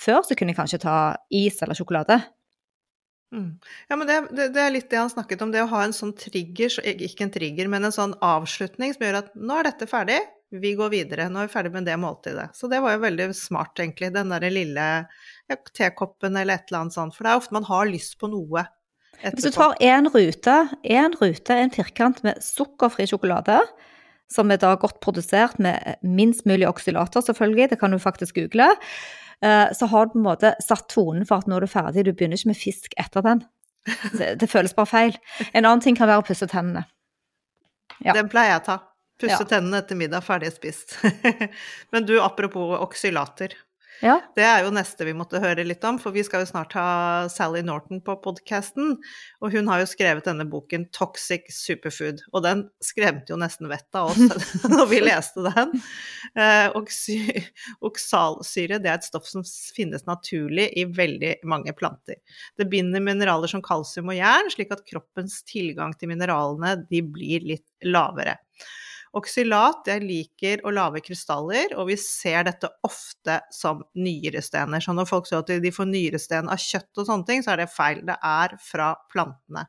[0.00, 0.96] Før så kunne jeg kanskje ta
[1.34, 2.20] is eller sjokolade.
[3.30, 3.60] Mm.
[3.88, 5.94] Ja, men det, det, det, er litt det han snakket om, det å ha en
[5.94, 9.86] sånn trigger, ikke en trigger, men en sånn avslutning som gjør at nå er dette
[9.90, 10.18] ferdig,
[10.50, 12.48] vi går videre, nå er vi ferdig med det måltidet.
[12.58, 16.80] Så det var jo veldig smart, egentlig, den derre lille ja, tekoppen eller et eller
[16.82, 17.14] annet sånt.
[17.14, 18.64] For det er ofte man har lyst på noe
[19.20, 19.36] etterpå.
[19.36, 23.60] Hvis du tar én rute, én rute, en firkant med sukkerfri sjokolade,
[24.30, 28.70] som er da godt produsert med minst mulig oksylater, selvfølgelig, det kan du faktisk google,
[29.42, 32.06] eh, så har du på en måte satt tonen for at nå er du ferdig,
[32.06, 33.42] du begynner ikke med fisk etter den.
[34.12, 35.18] Det, det føles bare feil.
[35.52, 36.84] En annen ting kan være å pusse tennene.
[38.04, 38.14] Ja.
[38.16, 38.78] Den pleier jeg å ta.
[39.20, 39.48] Pusse ja.
[39.48, 40.96] tennene etter middag, ferdig spist.
[41.92, 43.56] Men du, apropos oksylater.
[44.00, 44.16] Ja.
[44.36, 47.28] Det er jo neste vi måtte høre litt om, for vi skal jo snart ha
[47.32, 48.94] Sally Norton på podkasten.
[49.44, 54.00] Og hun har jo skrevet denne boken 'Toxic Superfood', og den skremte jo nesten vettet
[54.00, 55.74] av oss når vi leste den.
[56.34, 56.72] Eh,
[57.84, 59.44] oksalsyre det er et stoff som
[59.76, 62.20] finnes naturlig i veldig mange planter.
[62.56, 67.44] Det binder mineraler som kalsium og jern, slik at kroppens tilgang til mineralene de blir
[67.44, 68.38] litt lavere.
[69.10, 74.82] Oksylat det liker å lage krystaller, og vi ser dette ofte som nyrestener.
[74.84, 77.64] Så når folk sier at de får nyresten av kjøtt og sånne ting, så er
[77.64, 78.04] det feil.
[78.06, 79.64] Det er fra plantene.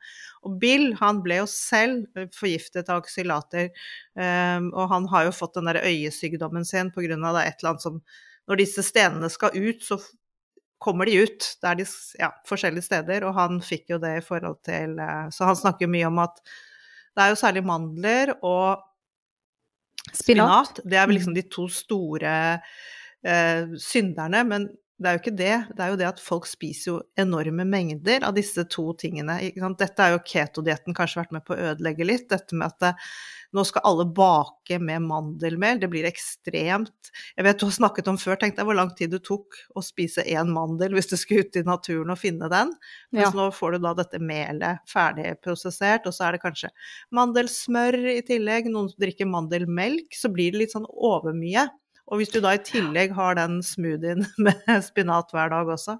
[0.45, 3.71] Og Bill han ble jo selv forgiftet av oksylater,
[4.13, 7.01] ehm, og han har jo fått den der øyesykdommen sin pga.
[7.09, 8.01] et eller annet som
[8.49, 9.99] Når disse stenene skal ut, så
[10.79, 11.57] kommer de ut.
[11.61, 11.85] Det er de
[12.19, 15.87] ja, forskjellige steder, og han fikk jo det i forhold til eh, Så han snakker
[15.87, 16.41] mye om at
[17.15, 18.81] det er jo særlig mandler og
[20.09, 20.81] Spinat.
[20.83, 21.39] Det er vel liksom mm.
[21.39, 22.35] de to store
[23.27, 24.43] eh, synderne.
[24.49, 24.69] Men
[25.01, 25.53] det er jo ikke det.
[25.73, 29.39] Det er jo det at folk spiser jo enorme mengder av disse to tingene.
[29.79, 32.27] Dette er jo ketodietten kanskje vært med på å ødelegge litt.
[32.29, 32.91] Dette med at det,
[33.57, 35.81] nå skal alle bake med mandelmel.
[35.81, 39.11] Det blir ekstremt Jeg vet du har snakket om før, tenk deg hvor lang tid
[39.15, 42.71] det tok å spise én mandel hvis du skulle ut i naturen og finne den.
[43.11, 43.35] Mens ja.
[43.35, 46.71] nå får du da dette melet ferdigprosessert, og så er det kanskje
[47.17, 48.69] mandelsmør i tillegg.
[48.71, 51.67] Noen drikker mandelmelk, så blir det litt sånn overmye.
[52.09, 55.97] Og hvis du da i tillegg har den smoothien med spinat hver dag også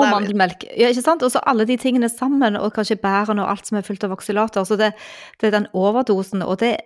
[0.00, 0.66] Og mandelmelk.
[0.70, 1.22] Ja, ikke sant.
[1.26, 4.16] Og så alle de tingene sammen, og kanskje bærene og alt som er fullt av
[4.16, 4.66] oksalater.
[4.66, 4.92] Så det,
[5.40, 6.42] det er den overdosen.
[6.46, 6.76] Og det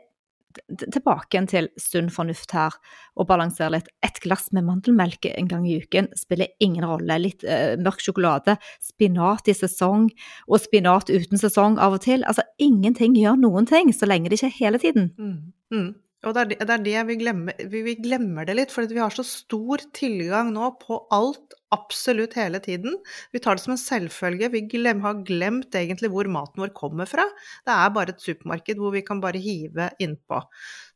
[0.66, 2.74] tilbake igjen til sunn fornuft her,
[3.18, 3.90] og balansere litt.
[4.04, 7.20] Et glass med mandelmelk en gang i uken spiller ingen rolle.
[7.22, 10.08] Litt uh, mørk sjokolade, spinat i sesong,
[10.48, 12.24] og spinat uten sesong av og til.
[12.28, 15.10] Altså, ingenting gjør noen ting, så lenge det ikke er hele tiden.
[15.18, 15.38] Mm.
[15.74, 15.90] Mm.
[16.26, 18.88] Og det er det, det, er det vi, glemmer, vi, vi, glemmer det litt, for
[18.90, 22.96] vi har så stor tilgang nå på alt absolutt hele tiden.
[23.30, 24.48] Vi tar det som en selvfølge.
[24.50, 27.22] Vi glem, har glemt egentlig hvor maten vår kommer fra.
[27.62, 30.40] Det er bare et supermarked hvor vi kan bare hive innpå.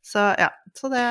[0.03, 1.05] Så ja, så det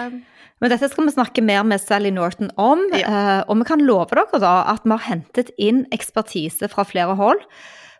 [0.61, 2.85] Men dette skal vi snakke mer med Sally Norton om.
[2.93, 3.07] Ja.
[3.07, 7.17] Eh, og vi kan love dere da at vi har hentet inn ekspertise fra flere
[7.17, 7.41] hold.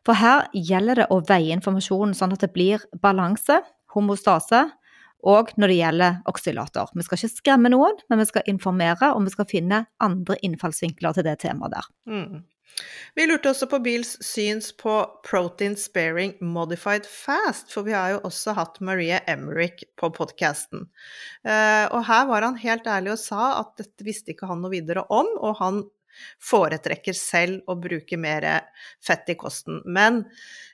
[0.05, 3.63] For her gjelder det å veie informasjonen sånn at det blir balanse,
[3.95, 4.67] homostase
[5.23, 6.95] og når det gjelder oksylater.
[6.97, 11.15] Vi skal ikke skremme noen, men vi skal informere, og vi skal finne andre innfallsvinkler
[11.17, 11.93] til det temaet der.
[12.11, 12.43] Mm.
[13.15, 14.95] Vi lurte også på Bils syns på
[15.27, 20.87] protein sparing modified fast, for vi har jo også hatt Maria Emerick på podkasten.
[21.45, 24.73] Eh, og her var han helt ærlig og sa at dette visste ikke han noe
[24.73, 25.83] videre om, og han
[26.43, 28.49] foretrekker selv å bruke mer
[29.03, 29.81] fett i kosten.
[29.85, 30.25] Men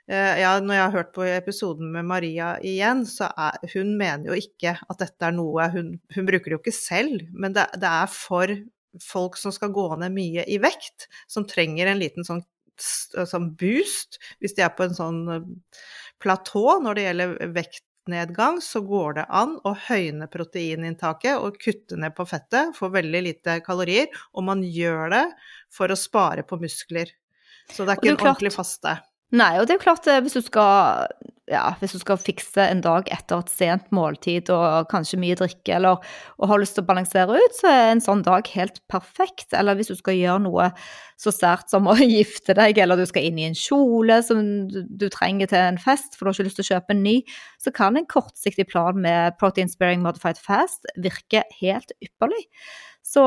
[0.08, 4.30] Eh, ja, når jeg har hørt på episoden med Maria igjen, så er hun mener
[4.30, 7.66] jo ikke at dette er noe Hun, hun bruker det jo ikke selv, men det,
[7.76, 8.54] det, er for
[9.04, 12.40] folk som skal gå ned mye i vekt, som trenger en liten sånn,
[12.78, 14.16] som boost.
[14.40, 15.50] Hvis de er på en sånn eh,
[16.24, 17.36] platå når det gjelder
[18.08, 23.22] vektnedgang, så går det an å høyne proteininntaket og kutte ned på fettet, få veldig
[23.22, 25.26] lite kalorier, og man gjør det
[25.70, 27.08] for å spare på muskler.
[27.70, 28.96] Så det er ikke en ordentlig faste.
[29.36, 31.08] Nei, og det er jo klart, eh, hvis du skal
[31.48, 35.78] ja, hvis du skal fikse en dag etter et sent måltid og kanskje mye drikke,
[35.78, 36.02] eller
[36.36, 39.54] og har lyst til å balansere ut, så er en sånn dag helt perfekt.
[39.56, 40.70] Eller hvis du skal gjøre noe
[41.20, 45.08] så sært som å gifte deg, eller du skal inn i en kjole som du
[45.14, 47.16] trenger til en fest, for du har ikke lyst til å kjøpe en ny,
[47.64, 52.44] så kan en kortsiktig plan med protein sparing modified fast virke helt ypperlig.
[53.08, 53.22] Så,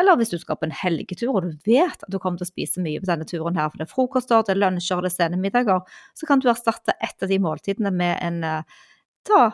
[0.00, 2.52] eller hvis du skal på en helgetur og du vet at du kommer til å
[2.52, 5.14] spise mye på denne turen her, for det er frokoster, det er lunsjer det er
[5.14, 5.80] sene middager,
[6.18, 8.80] så kan du erstatte et av de måltidene med en eh,
[9.28, 9.46] ta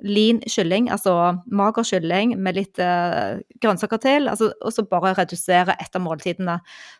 [0.00, 1.12] lean kylling, altså
[1.52, 6.54] mager kylling med litt uh, grønnsaker til, altså, og så bare redusere et av måltidene.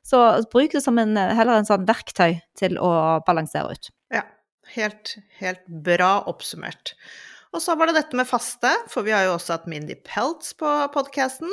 [0.06, 0.20] Så
[0.52, 2.92] bruk det som en, heller en sånn verktøy til å
[3.24, 3.90] balansere ut.
[4.12, 4.26] Ja,
[4.76, 6.92] helt, helt bra oppsummert.
[7.50, 10.52] Og så var det dette med faste, for vi har jo også hatt Mindy Peltz
[10.58, 11.50] på podkasten.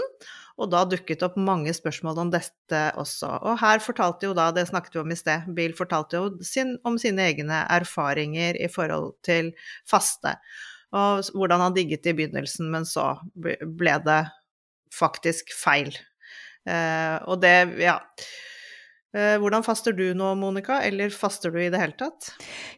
[0.57, 3.29] Og da dukket opp mange spørsmål om dette også.
[3.45, 6.75] Og her fortalte jo da, det snakket vi om i sted, Bill fortalte jo sin,
[6.85, 9.51] om sine egne erfaringer i forhold til
[9.89, 10.37] faste.
[10.97, 14.21] Og hvordan han digget det i begynnelsen, men så ble det
[14.93, 15.93] faktisk feil.
[16.67, 17.99] Eh, og det, ja
[19.41, 22.29] hvordan faster du nå, Monica, eller faster du i det hele tatt?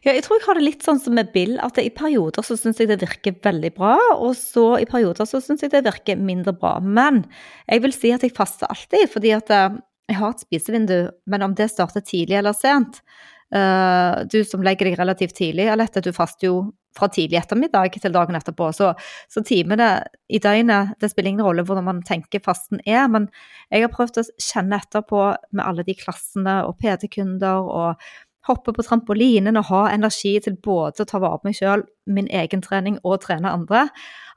[0.04, 2.56] Ja, jeg tror jeg har det litt sånn som med Bill, at i perioder så
[2.60, 6.20] syns jeg det virker veldig bra, og så i perioder så syns jeg det virker
[6.20, 6.78] mindre bra.
[6.80, 7.24] Men
[7.66, 10.96] jeg vil si at jeg faster alltid, fordi at eh, jeg har et spisevindu,
[11.30, 13.02] men om det starter tidlig eller sent,
[13.50, 16.58] Uh, du som legger deg relativt tidlig, Alette, du faster jo
[16.96, 18.70] fra tidlig ettermiddag til dagen etterpå.
[18.76, 18.92] Så,
[19.30, 19.90] så timene
[20.30, 23.06] i døgnet det spiller ingen rolle hvordan man tenker fasten er.
[23.12, 23.28] Men
[23.70, 25.22] jeg har prøvd å kjenne etterpå
[25.52, 28.10] med alle de klassene og PT-kunder og
[28.48, 32.28] hoppe på trampolinen og ha energi til både å ta vare på meg sjøl, min
[32.32, 33.86] egen trening og trene andre.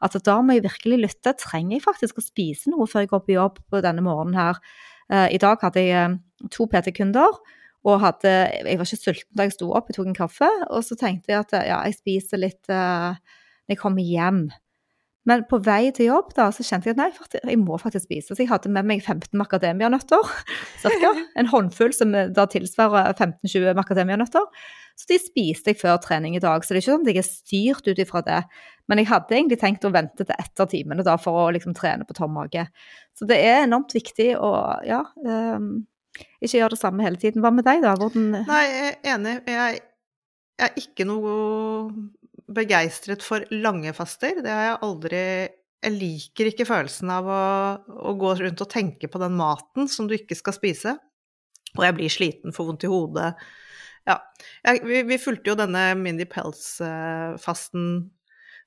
[0.04, 1.36] At da må jeg virkelig lytte.
[1.40, 4.60] Trenger jeg faktisk å spise noe før jeg går på jobb på denne morgenen her?
[5.12, 7.40] Uh, I dag hadde jeg uh, to PT-kunder.
[7.84, 8.32] Og hadde,
[8.64, 10.50] jeg var ikke sulten da jeg sto opp, jeg tok en kaffe.
[10.72, 13.16] Og så tenkte jeg at ja, jeg spiser litt uh,
[13.68, 14.46] når jeg kommer hjem.
[15.28, 18.36] Men på vei til jobb da, så kjente jeg at nei, jeg må faktisk spise.
[18.36, 20.32] Så jeg hadde med meg 15 macadamianøtter,
[20.84, 21.14] cirka.
[21.40, 24.66] En håndfull som da tilsvarer 15-20 macadamianøtter.
[25.00, 26.64] Så de spiste jeg før trening i dag.
[26.64, 28.42] Så det er ikke sånn at jeg er styrt ut ifra det.
[28.92, 32.06] Men jeg hadde egentlig tenkt å vente til etter timene da, for å liksom trene
[32.08, 32.68] på tom mage.
[33.16, 34.52] Så det er enormt viktig å
[34.86, 37.42] ja, um, ikke gjør det samme hele tiden.
[37.44, 37.96] Hva med deg, da?
[38.00, 39.36] Hvordan Nei, jeg er enig.
[39.50, 39.82] Jeg,
[40.64, 41.34] er ikke noe
[42.54, 44.42] begeistret for lange faster.
[44.44, 45.24] Det har jeg aldri
[45.84, 47.42] Jeg liker ikke følelsen av å,
[48.08, 50.96] å, gå rundt og tenke på den maten som du ikke skal spise.
[51.74, 53.34] Og jeg blir sliten, får vondt i hodet.
[54.08, 54.20] Ja.
[54.64, 57.88] Jeg, vi, vi, fulgte jo denne Mindy Pels-fasten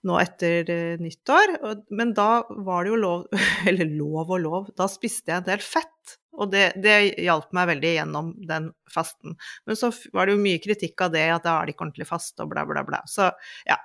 [0.06, 1.56] nå etter uh, nyttår,
[1.96, 3.26] men da var det jo lov
[3.68, 6.16] Eller lov og lov, da spiste jeg en del fett.
[6.36, 9.38] Og det, det hjalp meg veldig gjennom den fasten.
[9.64, 12.08] Men så var det jo mye kritikk av det, at da er det ikke ordentlig
[12.10, 13.00] faste og bla, bla, bla.
[13.08, 13.30] Så
[13.68, 13.78] ja.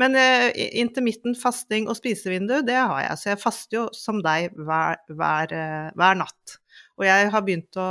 [0.00, 3.20] Men uh, intermittent fasting og spisevindu, det har jeg.
[3.20, 6.58] Så jeg faster jo som deg hver, hver, uh, hver natt.
[6.98, 7.88] Og jeg har begynt å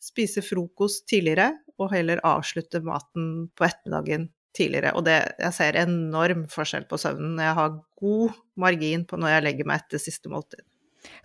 [0.00, 4.94] spise frokost tidligere, og heller avslutte maten på ettermiddagen tidligere.
[4.98, 7.38] Og det, jeg ser enorm forskjell på søvnen.
[7.42, 10.64] Jeg har god margin på når jeg legger meg etter siste måltid.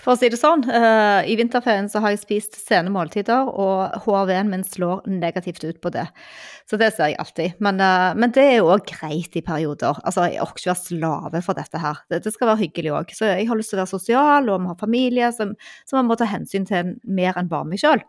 [0.01, 3.95] For å si det sånn, uh, i vinterferien så har jeg spist sene måltider, og
[4.05, 6.05] HRV-en min slår negativt ut på det.
[6.69, 7.55] Så det ser jeg alltid.
[7.63, 9.97] Men, uh, men det er jo òg greit i perioder.
[10.05, 12.01] Altså, jeg orker ikke være slave for dette her.
[12.11, 13.13] Det, det skal være hyggelig òg.
[13.17, 15.55] Så jeg har lyst til å være sosial, og vi har familie som,
[15.89, 18.03] som man må ta hensyn til mer enn bare meg sjøl.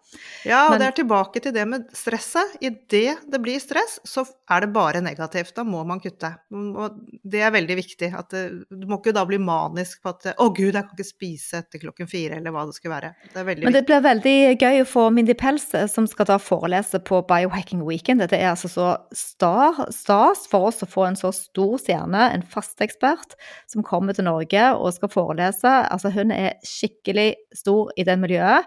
[0.48, 2.58] Ja, og men, det er tilbake til det med stresset.
[2.64, 5.54] Idet det blir stress, så er det bare negativt.
[5.56, 6.34] Da må man kutte.
[6.52, 8.12] Og det er veldig viktig.
[8.16, 11.08] At det, du må ikke da bli manisk på at 'Å gud, jeg kan ikke
[11.08, 13.12] spise etter klokken fire', eller hva det skulle være.
[13.34, 17.22] Det Men det blir veldig gøy å få Mindy Pels, som skal da forelese på
[17.28, 18.20] Biohacking Weekend.
[18.20, 22.80] Det er altså så stas for oss å få en så stor stjerne, en fast
[22.84, 25.74] ekspert, som kommer til Norge og skal forelese.
[25.90, 28.64] Altså, hun er skikkelig stor i det miljøet.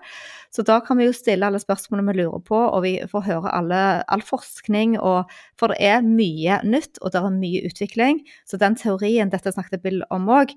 [0.49, 3.53] Så da kan vi jo stille alle spørsmålene vi lurer på, og vi får høre
[3.53, 4.97] alle, all forskning.
[4.97, 8.23] Og, for det er mye nytt, og det er mye utvikling.
[8.49, 10.55] Så den teorien dette snakket Bill om òg,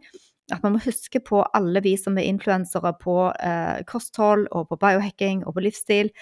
[0.52, 4.78] at man må huske på alle vi som er influensere på eh, kosthold og på
[4.82, 6.12] biohacking og på livsstil,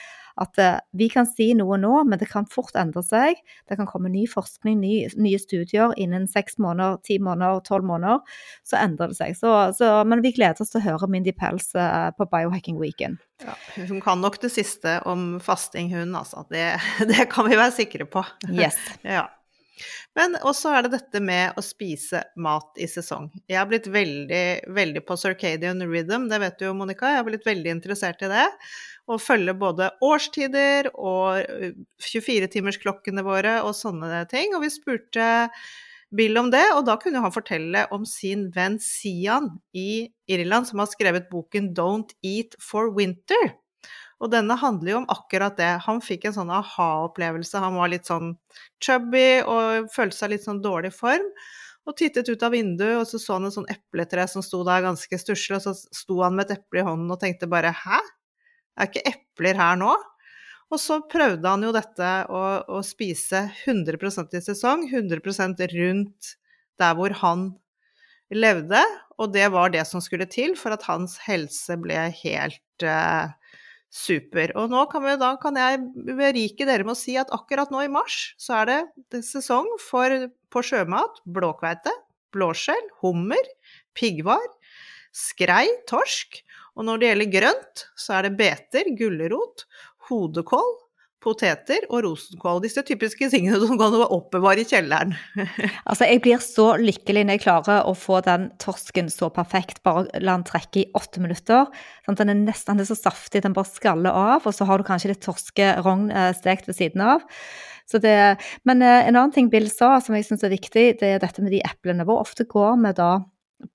[0.41, 3.41] at eh, vi kan si noe nå, men det kan fort endre seg.
[3.69, 8.23] Det kan komme ny forskning, ny, nye studier innen seks måneder, ti måneder, tolv måneder.
[8.67, 9.37] Så endrer det seg.
[9.39, 13.21] Så, så, men vi gleder oss til å høre Mindy Pels eh, på Biohacking Weekend.
[13.45, 13.57] Ja,
[13.89, 16.47] hun kan nok det siste om fasting, hun altså.
[16.53, 16.73] Det,
[17.11, 18.25] det kan vi være sikre på.
[18.49, 18.79] Yes.
[19.17, 19.27] ja.
[20.19, 23.29] Men også er det dette med å spise mat i sesong.
[23.51, 24.45] Jeg har blitt veldig,
[24.77, 27.11] veldig på circadian rhythm, det vet du jo, Monica.
[27.11, 28.47] Jeg har blitt veldig interessert i det.
[29.11, 31.45] Å følge både årstider og
[32.07, 34.55] 24-timersklokkene våre og sånne ting.
[34.57, 35.31] Og vi spurte
[36.11, 40.83] Bill om det, og da kunne han fortelle om sin venn Sian i Irland, som
[40.83, 43.55] har skrevet boken 'Don't Eat for Winter'.
[44.21, 45.71] Og denne handler jo om akkurat det.
[45.87, 47.63] Han fikk en sånn aha-opplevelse.
[47.63, 48.35] Han var litt sånn
[48.85, 51.25] chubby og følte seg litt sånn dårlig form.
[51.89, 54.85] Og tittet ut av vinduet, og så så han en sånn epletre som sto der
[54.85, 58.01] ganske stusslig, og så sto han med et eple i hånden og tenkte bare 'hæ?
[58.77, 59.97] Er ikke epler her nå?'
[60.71, 66.37] Og så prøvde han jo dette å, å spise 100% i sesong, 100% rundt
[66.79, 67.49] der hvor han
[68.31, 68.79] levde,
[69.19, 73.33] og det var det som skulle til for at hans helse ble helt uh,
[73.91, 74.53] super.
[74.59, 77.83] Og nå kan, vi, da kan jeg berike dere med å si at akkurat nå
[77.85, 81.93] i mars så er det, sesong for, på sjømat blåkveite,
[82.35, 83.51] blåskjell, hummer,
[83.99, 84.47] piggvar,
[85.11, 86.39] skrei, torsk.
[86.79, 89.67] Og når det gjelder grønt, så er det beter, gulrot,
[90.09, 90.71] hodekål,
[91.21, 92.63] poteter og rosenkål.
[92.65, 95.15] Disse typiske tingene som kan oppbevare i kjelleren.
[95.89, 99.83] altså, jeg blir så lykkelig når jeg klarer å få den torsken så perfekt.
[99.87, 101.69] Bare la den trekke i åtte minutter.
[102.07, 104.49] Sånn den er nesten så saftig, den bare skaller av.
[104.49, 107.27] Og så har du kanskje litt torskerogn eh, stekt ved siden av.
[107.91, 108.17] Det,
[108.69, 111.43] men eh, en annen ting Bill sa som jeg syns er viktig, det er dette
[111.43, 112.07] med de eplene.
[112.07, 113.13] Hvor ofte går vi da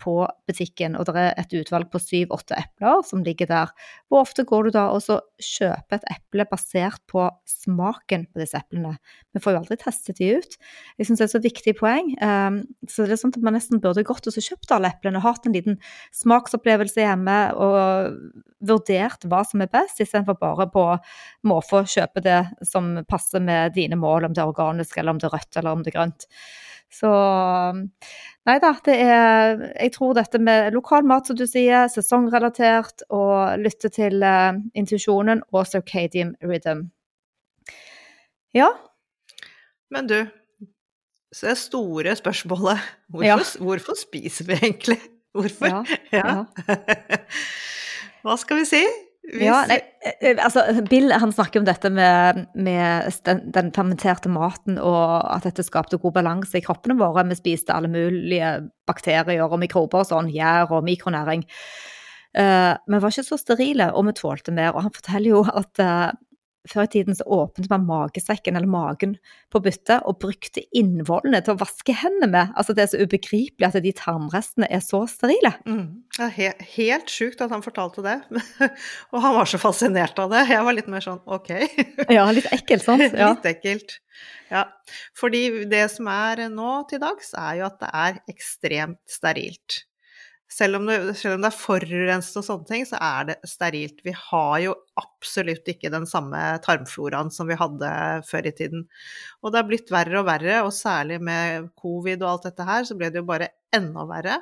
[0.02, 0.16] på
[0.48, 3.74] butikken, og det er et utvalg på syv-åtte epler som ligger der.
[4.10, 8.58] Hvor ofte går du da og så kjøper et eple basert på smaken på disse
[8.60, 8.96] eplene?
[9.36, 10.58] Vi får jo aldri testet de ut.
[10.98, 12.12] Jeg syns det er et så viktig poeng.
[12.22, 15.48] Um, så det er sånn at man nesten burde gått og kjøpt alle eplene, hatt
[15.48, 15.80] en liten
[16.16, 18.20] smaksopplevelse hjemme og
[18.66, 20.86] vurdert hva som er best, istedenfor bare på
[21.48, 25.30] måfå kjøpe det som passer med dine mål, om det er organisk eller om det
[25.30, 26.30] er rødt eller om det er grønt.
[26.96, 27.12] Så
[28.46, 33.58] Nei da, det er Jeg tror dette med lokal mat, som du sier, sesongrelatert, og
[33.62, 36.86] lytte til uh, intuisjonen og circadian rhythm.
[38.56, 38.70] Ja.
[39.92, 40.20] Men du,
[41.36, 43.40] så er store spørsmålet hvorfor, ja.
[43.66, 45.00] hvorfor spiser vi egentlig?
[45.36, 45.68] Hvorfor?
[45.68, 45.82] Ja.
[46.22, 46.46] ja.
[48.24, 48.84] Hva skal vi si?
[49.26, 49.42] Hvis...
[49.48, 54.30] Ja, nei, eh, eh, altså Bill han snakker om dette med, med den, den, fermenterte
[54.30, 57.26] maten og at dette skapte god balanse i kroppene våre.
[57.32, 58.52] Vi spiste alle mulige
[58.86, 61.46] bakterier og mikrober sånn, gjær og mikronæring.
[62.36, 64.74] Uh, vi var ikke så sterile, og vi tålte mer.
[64.76, 66.10] Og han forteller jo at uh,
[66.70, 69.16] før i tiden så åpnet man magesekken eller magen
[69.54, 72.54] på byttet og brukte innvollene til å vaske hendene med.
[72.58, 75.54] Altså Det er så ubegripelig at de tarmrestene er så sterile.
[75.68, 76.06] Mm.
[76.22, 78.18] Er he helt sjukt at han fortalte det.
[79.14, 80.46] og han var så fascinert av det.
[80.52, 81.52] Jeg var litt mer sånn ok.
[82.18, 83.06] ja, litt ekkelt, sant?
[83.16, 83.32] Ja.
[83.36, 84.00] litt ekkelt.
[84.52, 84.66] Ja.
[85.18, 89.84] Fordi det som er nå til dags, er jo at det er ekstremt sterilt.
[90.52, 94.04] Selv om, det, selv om det er forurenset og sånne ting, så er det sterilt.
[94.06, 97.90] Vi har jo absolutt ikke den samme tarmfloraen som vi hadde
[98.30, 98.86] før i tiden.
[99.42, 102.86] Og det har blitt verre og verre, og særlig med covid og alt dette her,
[102.86, 104.38] så ble det jo bare enda verre.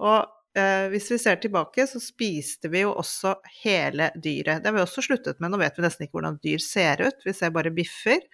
[0.00, 0.18] Og
[0.56, 4.64] eh, hvis vi ser tilbake, så spiste vi jo også hele dyret.
[4.64, 5.52] Det har vi også sluttet med.
[5.52, 8.24] Nå vet vi nesten ikke hvordan dyr ser ut, vi ser bare biffer.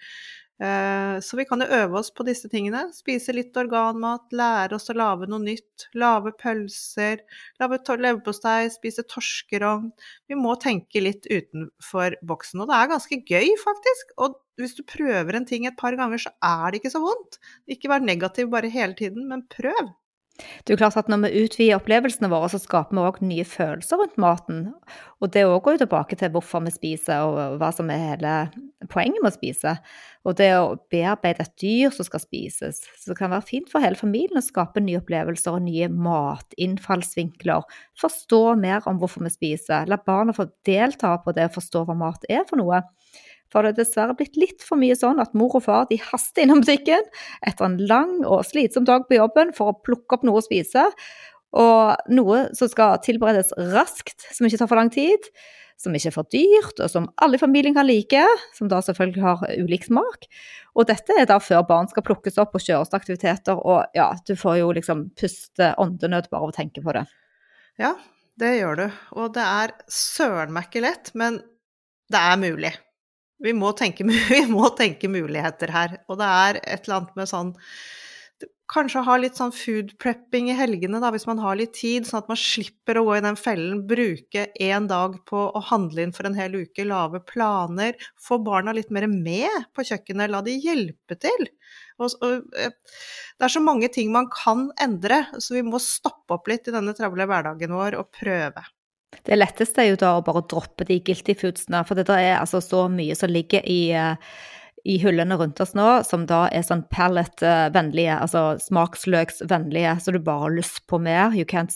[0.57, 2.87] Eh, så vi kan jo øve oss på disse tingene.
[2.95, 5.87] Spise litt organmat, lære oss å lage noe nytt.
[5.97, 7.21] Lage pølser,
[7.61, 9.91] lage leverpostei, spise torskerogn.
[10.27, 12.63] Vi må tenke litt utenfor boksen.
[12.63, 14.17] Og det er ganske gøy, faktisk.
[14.17, 17.37] Og hvis du prøver en ting et par ganger, så er det ikke så vondt.
[17.69, 19.93] Ikke vær negativ bare hele tiden, men prøv.
[20.37, 23.45] Det er jo klart at Når vi utvider opplevelsene våre, så skaper vi òg nye
[23.47, 24.67] følelser rundt maten.
[25.21, 28.33] Og Det òg går jo tilbake til hvorfor vi spiser, og hva som er hele
[28.93, 29.73] poenget med å spise.
[30.27, 32.83] Og det å bearbeide et dyr som skal spises.
[32.99, 37.65] Så det kan være fint for hele familien å skape nye opplevelser og nye matinnfallsvinkler.
[37.97, 39.87] Forstå mer om hvorfor vi spiser.
[39.89, 42.83] La barna få delta på det å forstå hva mat er for noe.
[43.53, 46.43] For det er dessverre blitt litt for mye sånn at mor og far de haster
[46.43, 47.05] innom butikken
[47.47, 50.87] etter en lang og slitsom dag på jobben for å plukke opp noe å spise.
[51.57, 55.31] Og noe som skal tilberedes raskt, som ikke tar for lang tid.
[55.77, 58.23] Som ikke er for dyrt, og som alle i familien kan like.
[58.57, 60.25] Som da selvfølgelig har ulik smak.
[60.73, 63.61] Og dette er da før barn skal plukkes opp og kjøres til aktiviteter.
[63.61, 67.05] Og ja, du får jo liksom puste åndenød bare av å tenke på det.
[67.77, 67.93] Ja,
[68.41, 68.87] det gjør du.
[69.21, 71.39] Og det er søren meg ikke lett, men
[72.09, 72.73] det er mulig.
[73.43, 76.01] Vi må, tenke, vi må tenke muligheter her.
[76.09, 77.55] Og det er et eller annet med sånn
[78.67, 82.19] Kanskje ha litt sånn food prepping i helgene, da, hvis man har litt tid, sånn
[82.19, 83.85] at man slipper å gå i den fellen.
[83.87, 87.95] Bruke én dag på å handle inn for en hel uke, lage planer.
[88.19, 91.47] Få barna litt mer med på kjøkkenet, la de hjelpe til.
[91.95, 92.75] Og, og, eh,
[93.39, 96.75] det er så mange ting man kan endre, så vi må stoppe opp litt i
[96.75, 98.67] denne travle hverdagen vår og prøve.
[99.27, 102.61] Det letteste er jo da å bare droppe de guilty foodsene, for det er altså
[102.63, 104.15] så mye som ligger i, eh,
[104.87, 110.47] i hyllene rundt oss nå, som da er sånn pallet-vennlige, altså smaksløksvennlige, så du bare
[110.47, 111.35] har lyst på mer.
[111.35, 111.75] You can't,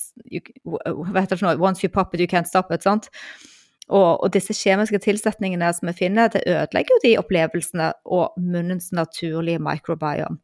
[0.68, 1.64] hva heter det for?
[1.64, 2.84] Once you pop it, you can't stop it.
[2.84, 3.10] sant?
[3.92, 8.92] Og, og, disse kjemiske tilsetningene som vi finner, det ødelegger jo de opplevelsene og munnens
[8.96, 10.40] naturlige microbiome.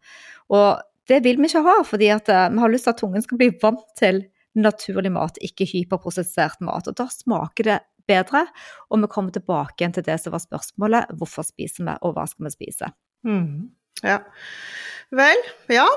[0.52, 3.40] Og det vil vi ikke ha, fordi uh, vi har lyst til at tungen skal
[3.40, 4.26] bli vant til
[4.58, 6.90] naturlig mat, ikke hyperprosessert mat.
[6.90, 8.46] Og da smaker det bedre,
[8.90, 12.28] og vi kommer tilbake igjen til det som var spørsmålet, hvorfor spiser vi, og hva
[12.30, 12.92] skal vi spise?
[13.28, 13.68] Mm.
[14.06, 14.22] Ja.
[15.16, 15.44] Vel,
[15.74, 15.88] ja.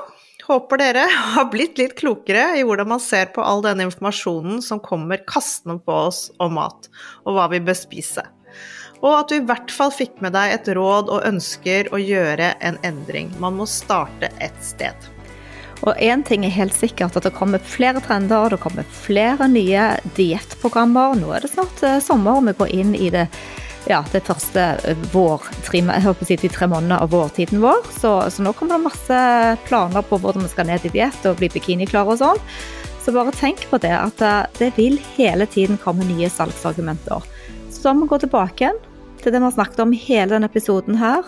[0.47, 1.05] Håper dere
[1.35, 5.79] har blitt litt klokere i hvordan man ser på all denne informasjonen som kommer kastende
[5.85, 6.89] på oss om mat,
[7.25, 8.25] og hva vi bør spise.
[9.01, 12.51] Og at du i hvert fall fikk med deg et råd og ønsker å gjøre
[12.61, 13.31] en endring.
[13.41, 15.09] Man må starte et sted.
[15.81, 19.87] Og én ting er helt sikkert, at det kommer flere trender, det kommer flere nye
[20.17, 21.17] diettprogrammer.
[21.17, 23.25] Nå er det snart eh, sommer, og vi går inn i det,
[23.89, 25.81] ja, det første eh, vår, tre,
[26.21, 27.81] si, de tre månedene av vårtiden vår.
[27.97, 29.23] Så, så, nå kommer det masse
[29.65, 32.45] planer på hvordan vi skal ned i diett og bli bikiniklare og sånn.
[33.01, 37.25] Så bare tenk på det, at eh, det vil hele tiden komme nye salgsargumenter.
[37.73, 38.77] Så da må vi gå tilbake igjen
[39.21, 41.25] til det vi har snakket om i hele denne episoden her.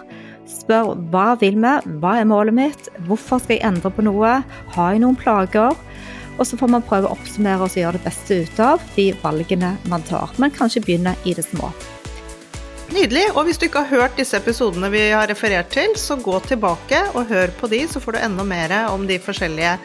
[0.49, 4.35] Spør hva vil vi, hva er målet mitt, hvorfor skal jeg endre på noe,
[4.75, 5.77] har jeg noen plager?
[6.33, 9.75] Og så får man prøve å oppsummere og gjøre det beste ut av de valgene
[9.91, 10.33] man tar.
[10.41, 11.69] Men kanskje begynne i det små.
[12.93, 13.23] Nydelig.
[13.33, 16.99] Og hvis du ikke har hørt disse episodene vi har referert til, så gå tilbake
[17.13, 19.77] og hør på de, så får du enda mer om de forskjellige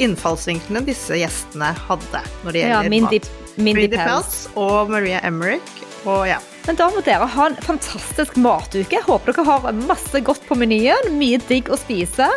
[0.00, 3.20] innfallsvinklene disse gjestene hadde når det gjelder ja, Mindy,
[3.56, 5.74] Mindy, Mindy Pels og Maria Emmerich.
[6.08, 9.02] Og ja, men da må dere ha en fantastisk matuke.
[9.06, 12.28] Håper dere har masse godt på menyen, mye digg å spise,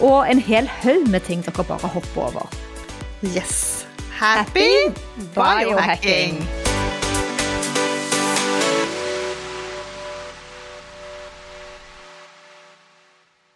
[0.00, 2.58] og en hel haug med ting dere bare hopper over.
[3.22, 3.86] Yes.
[4.20, 6.42] Happy, Happy biohacking!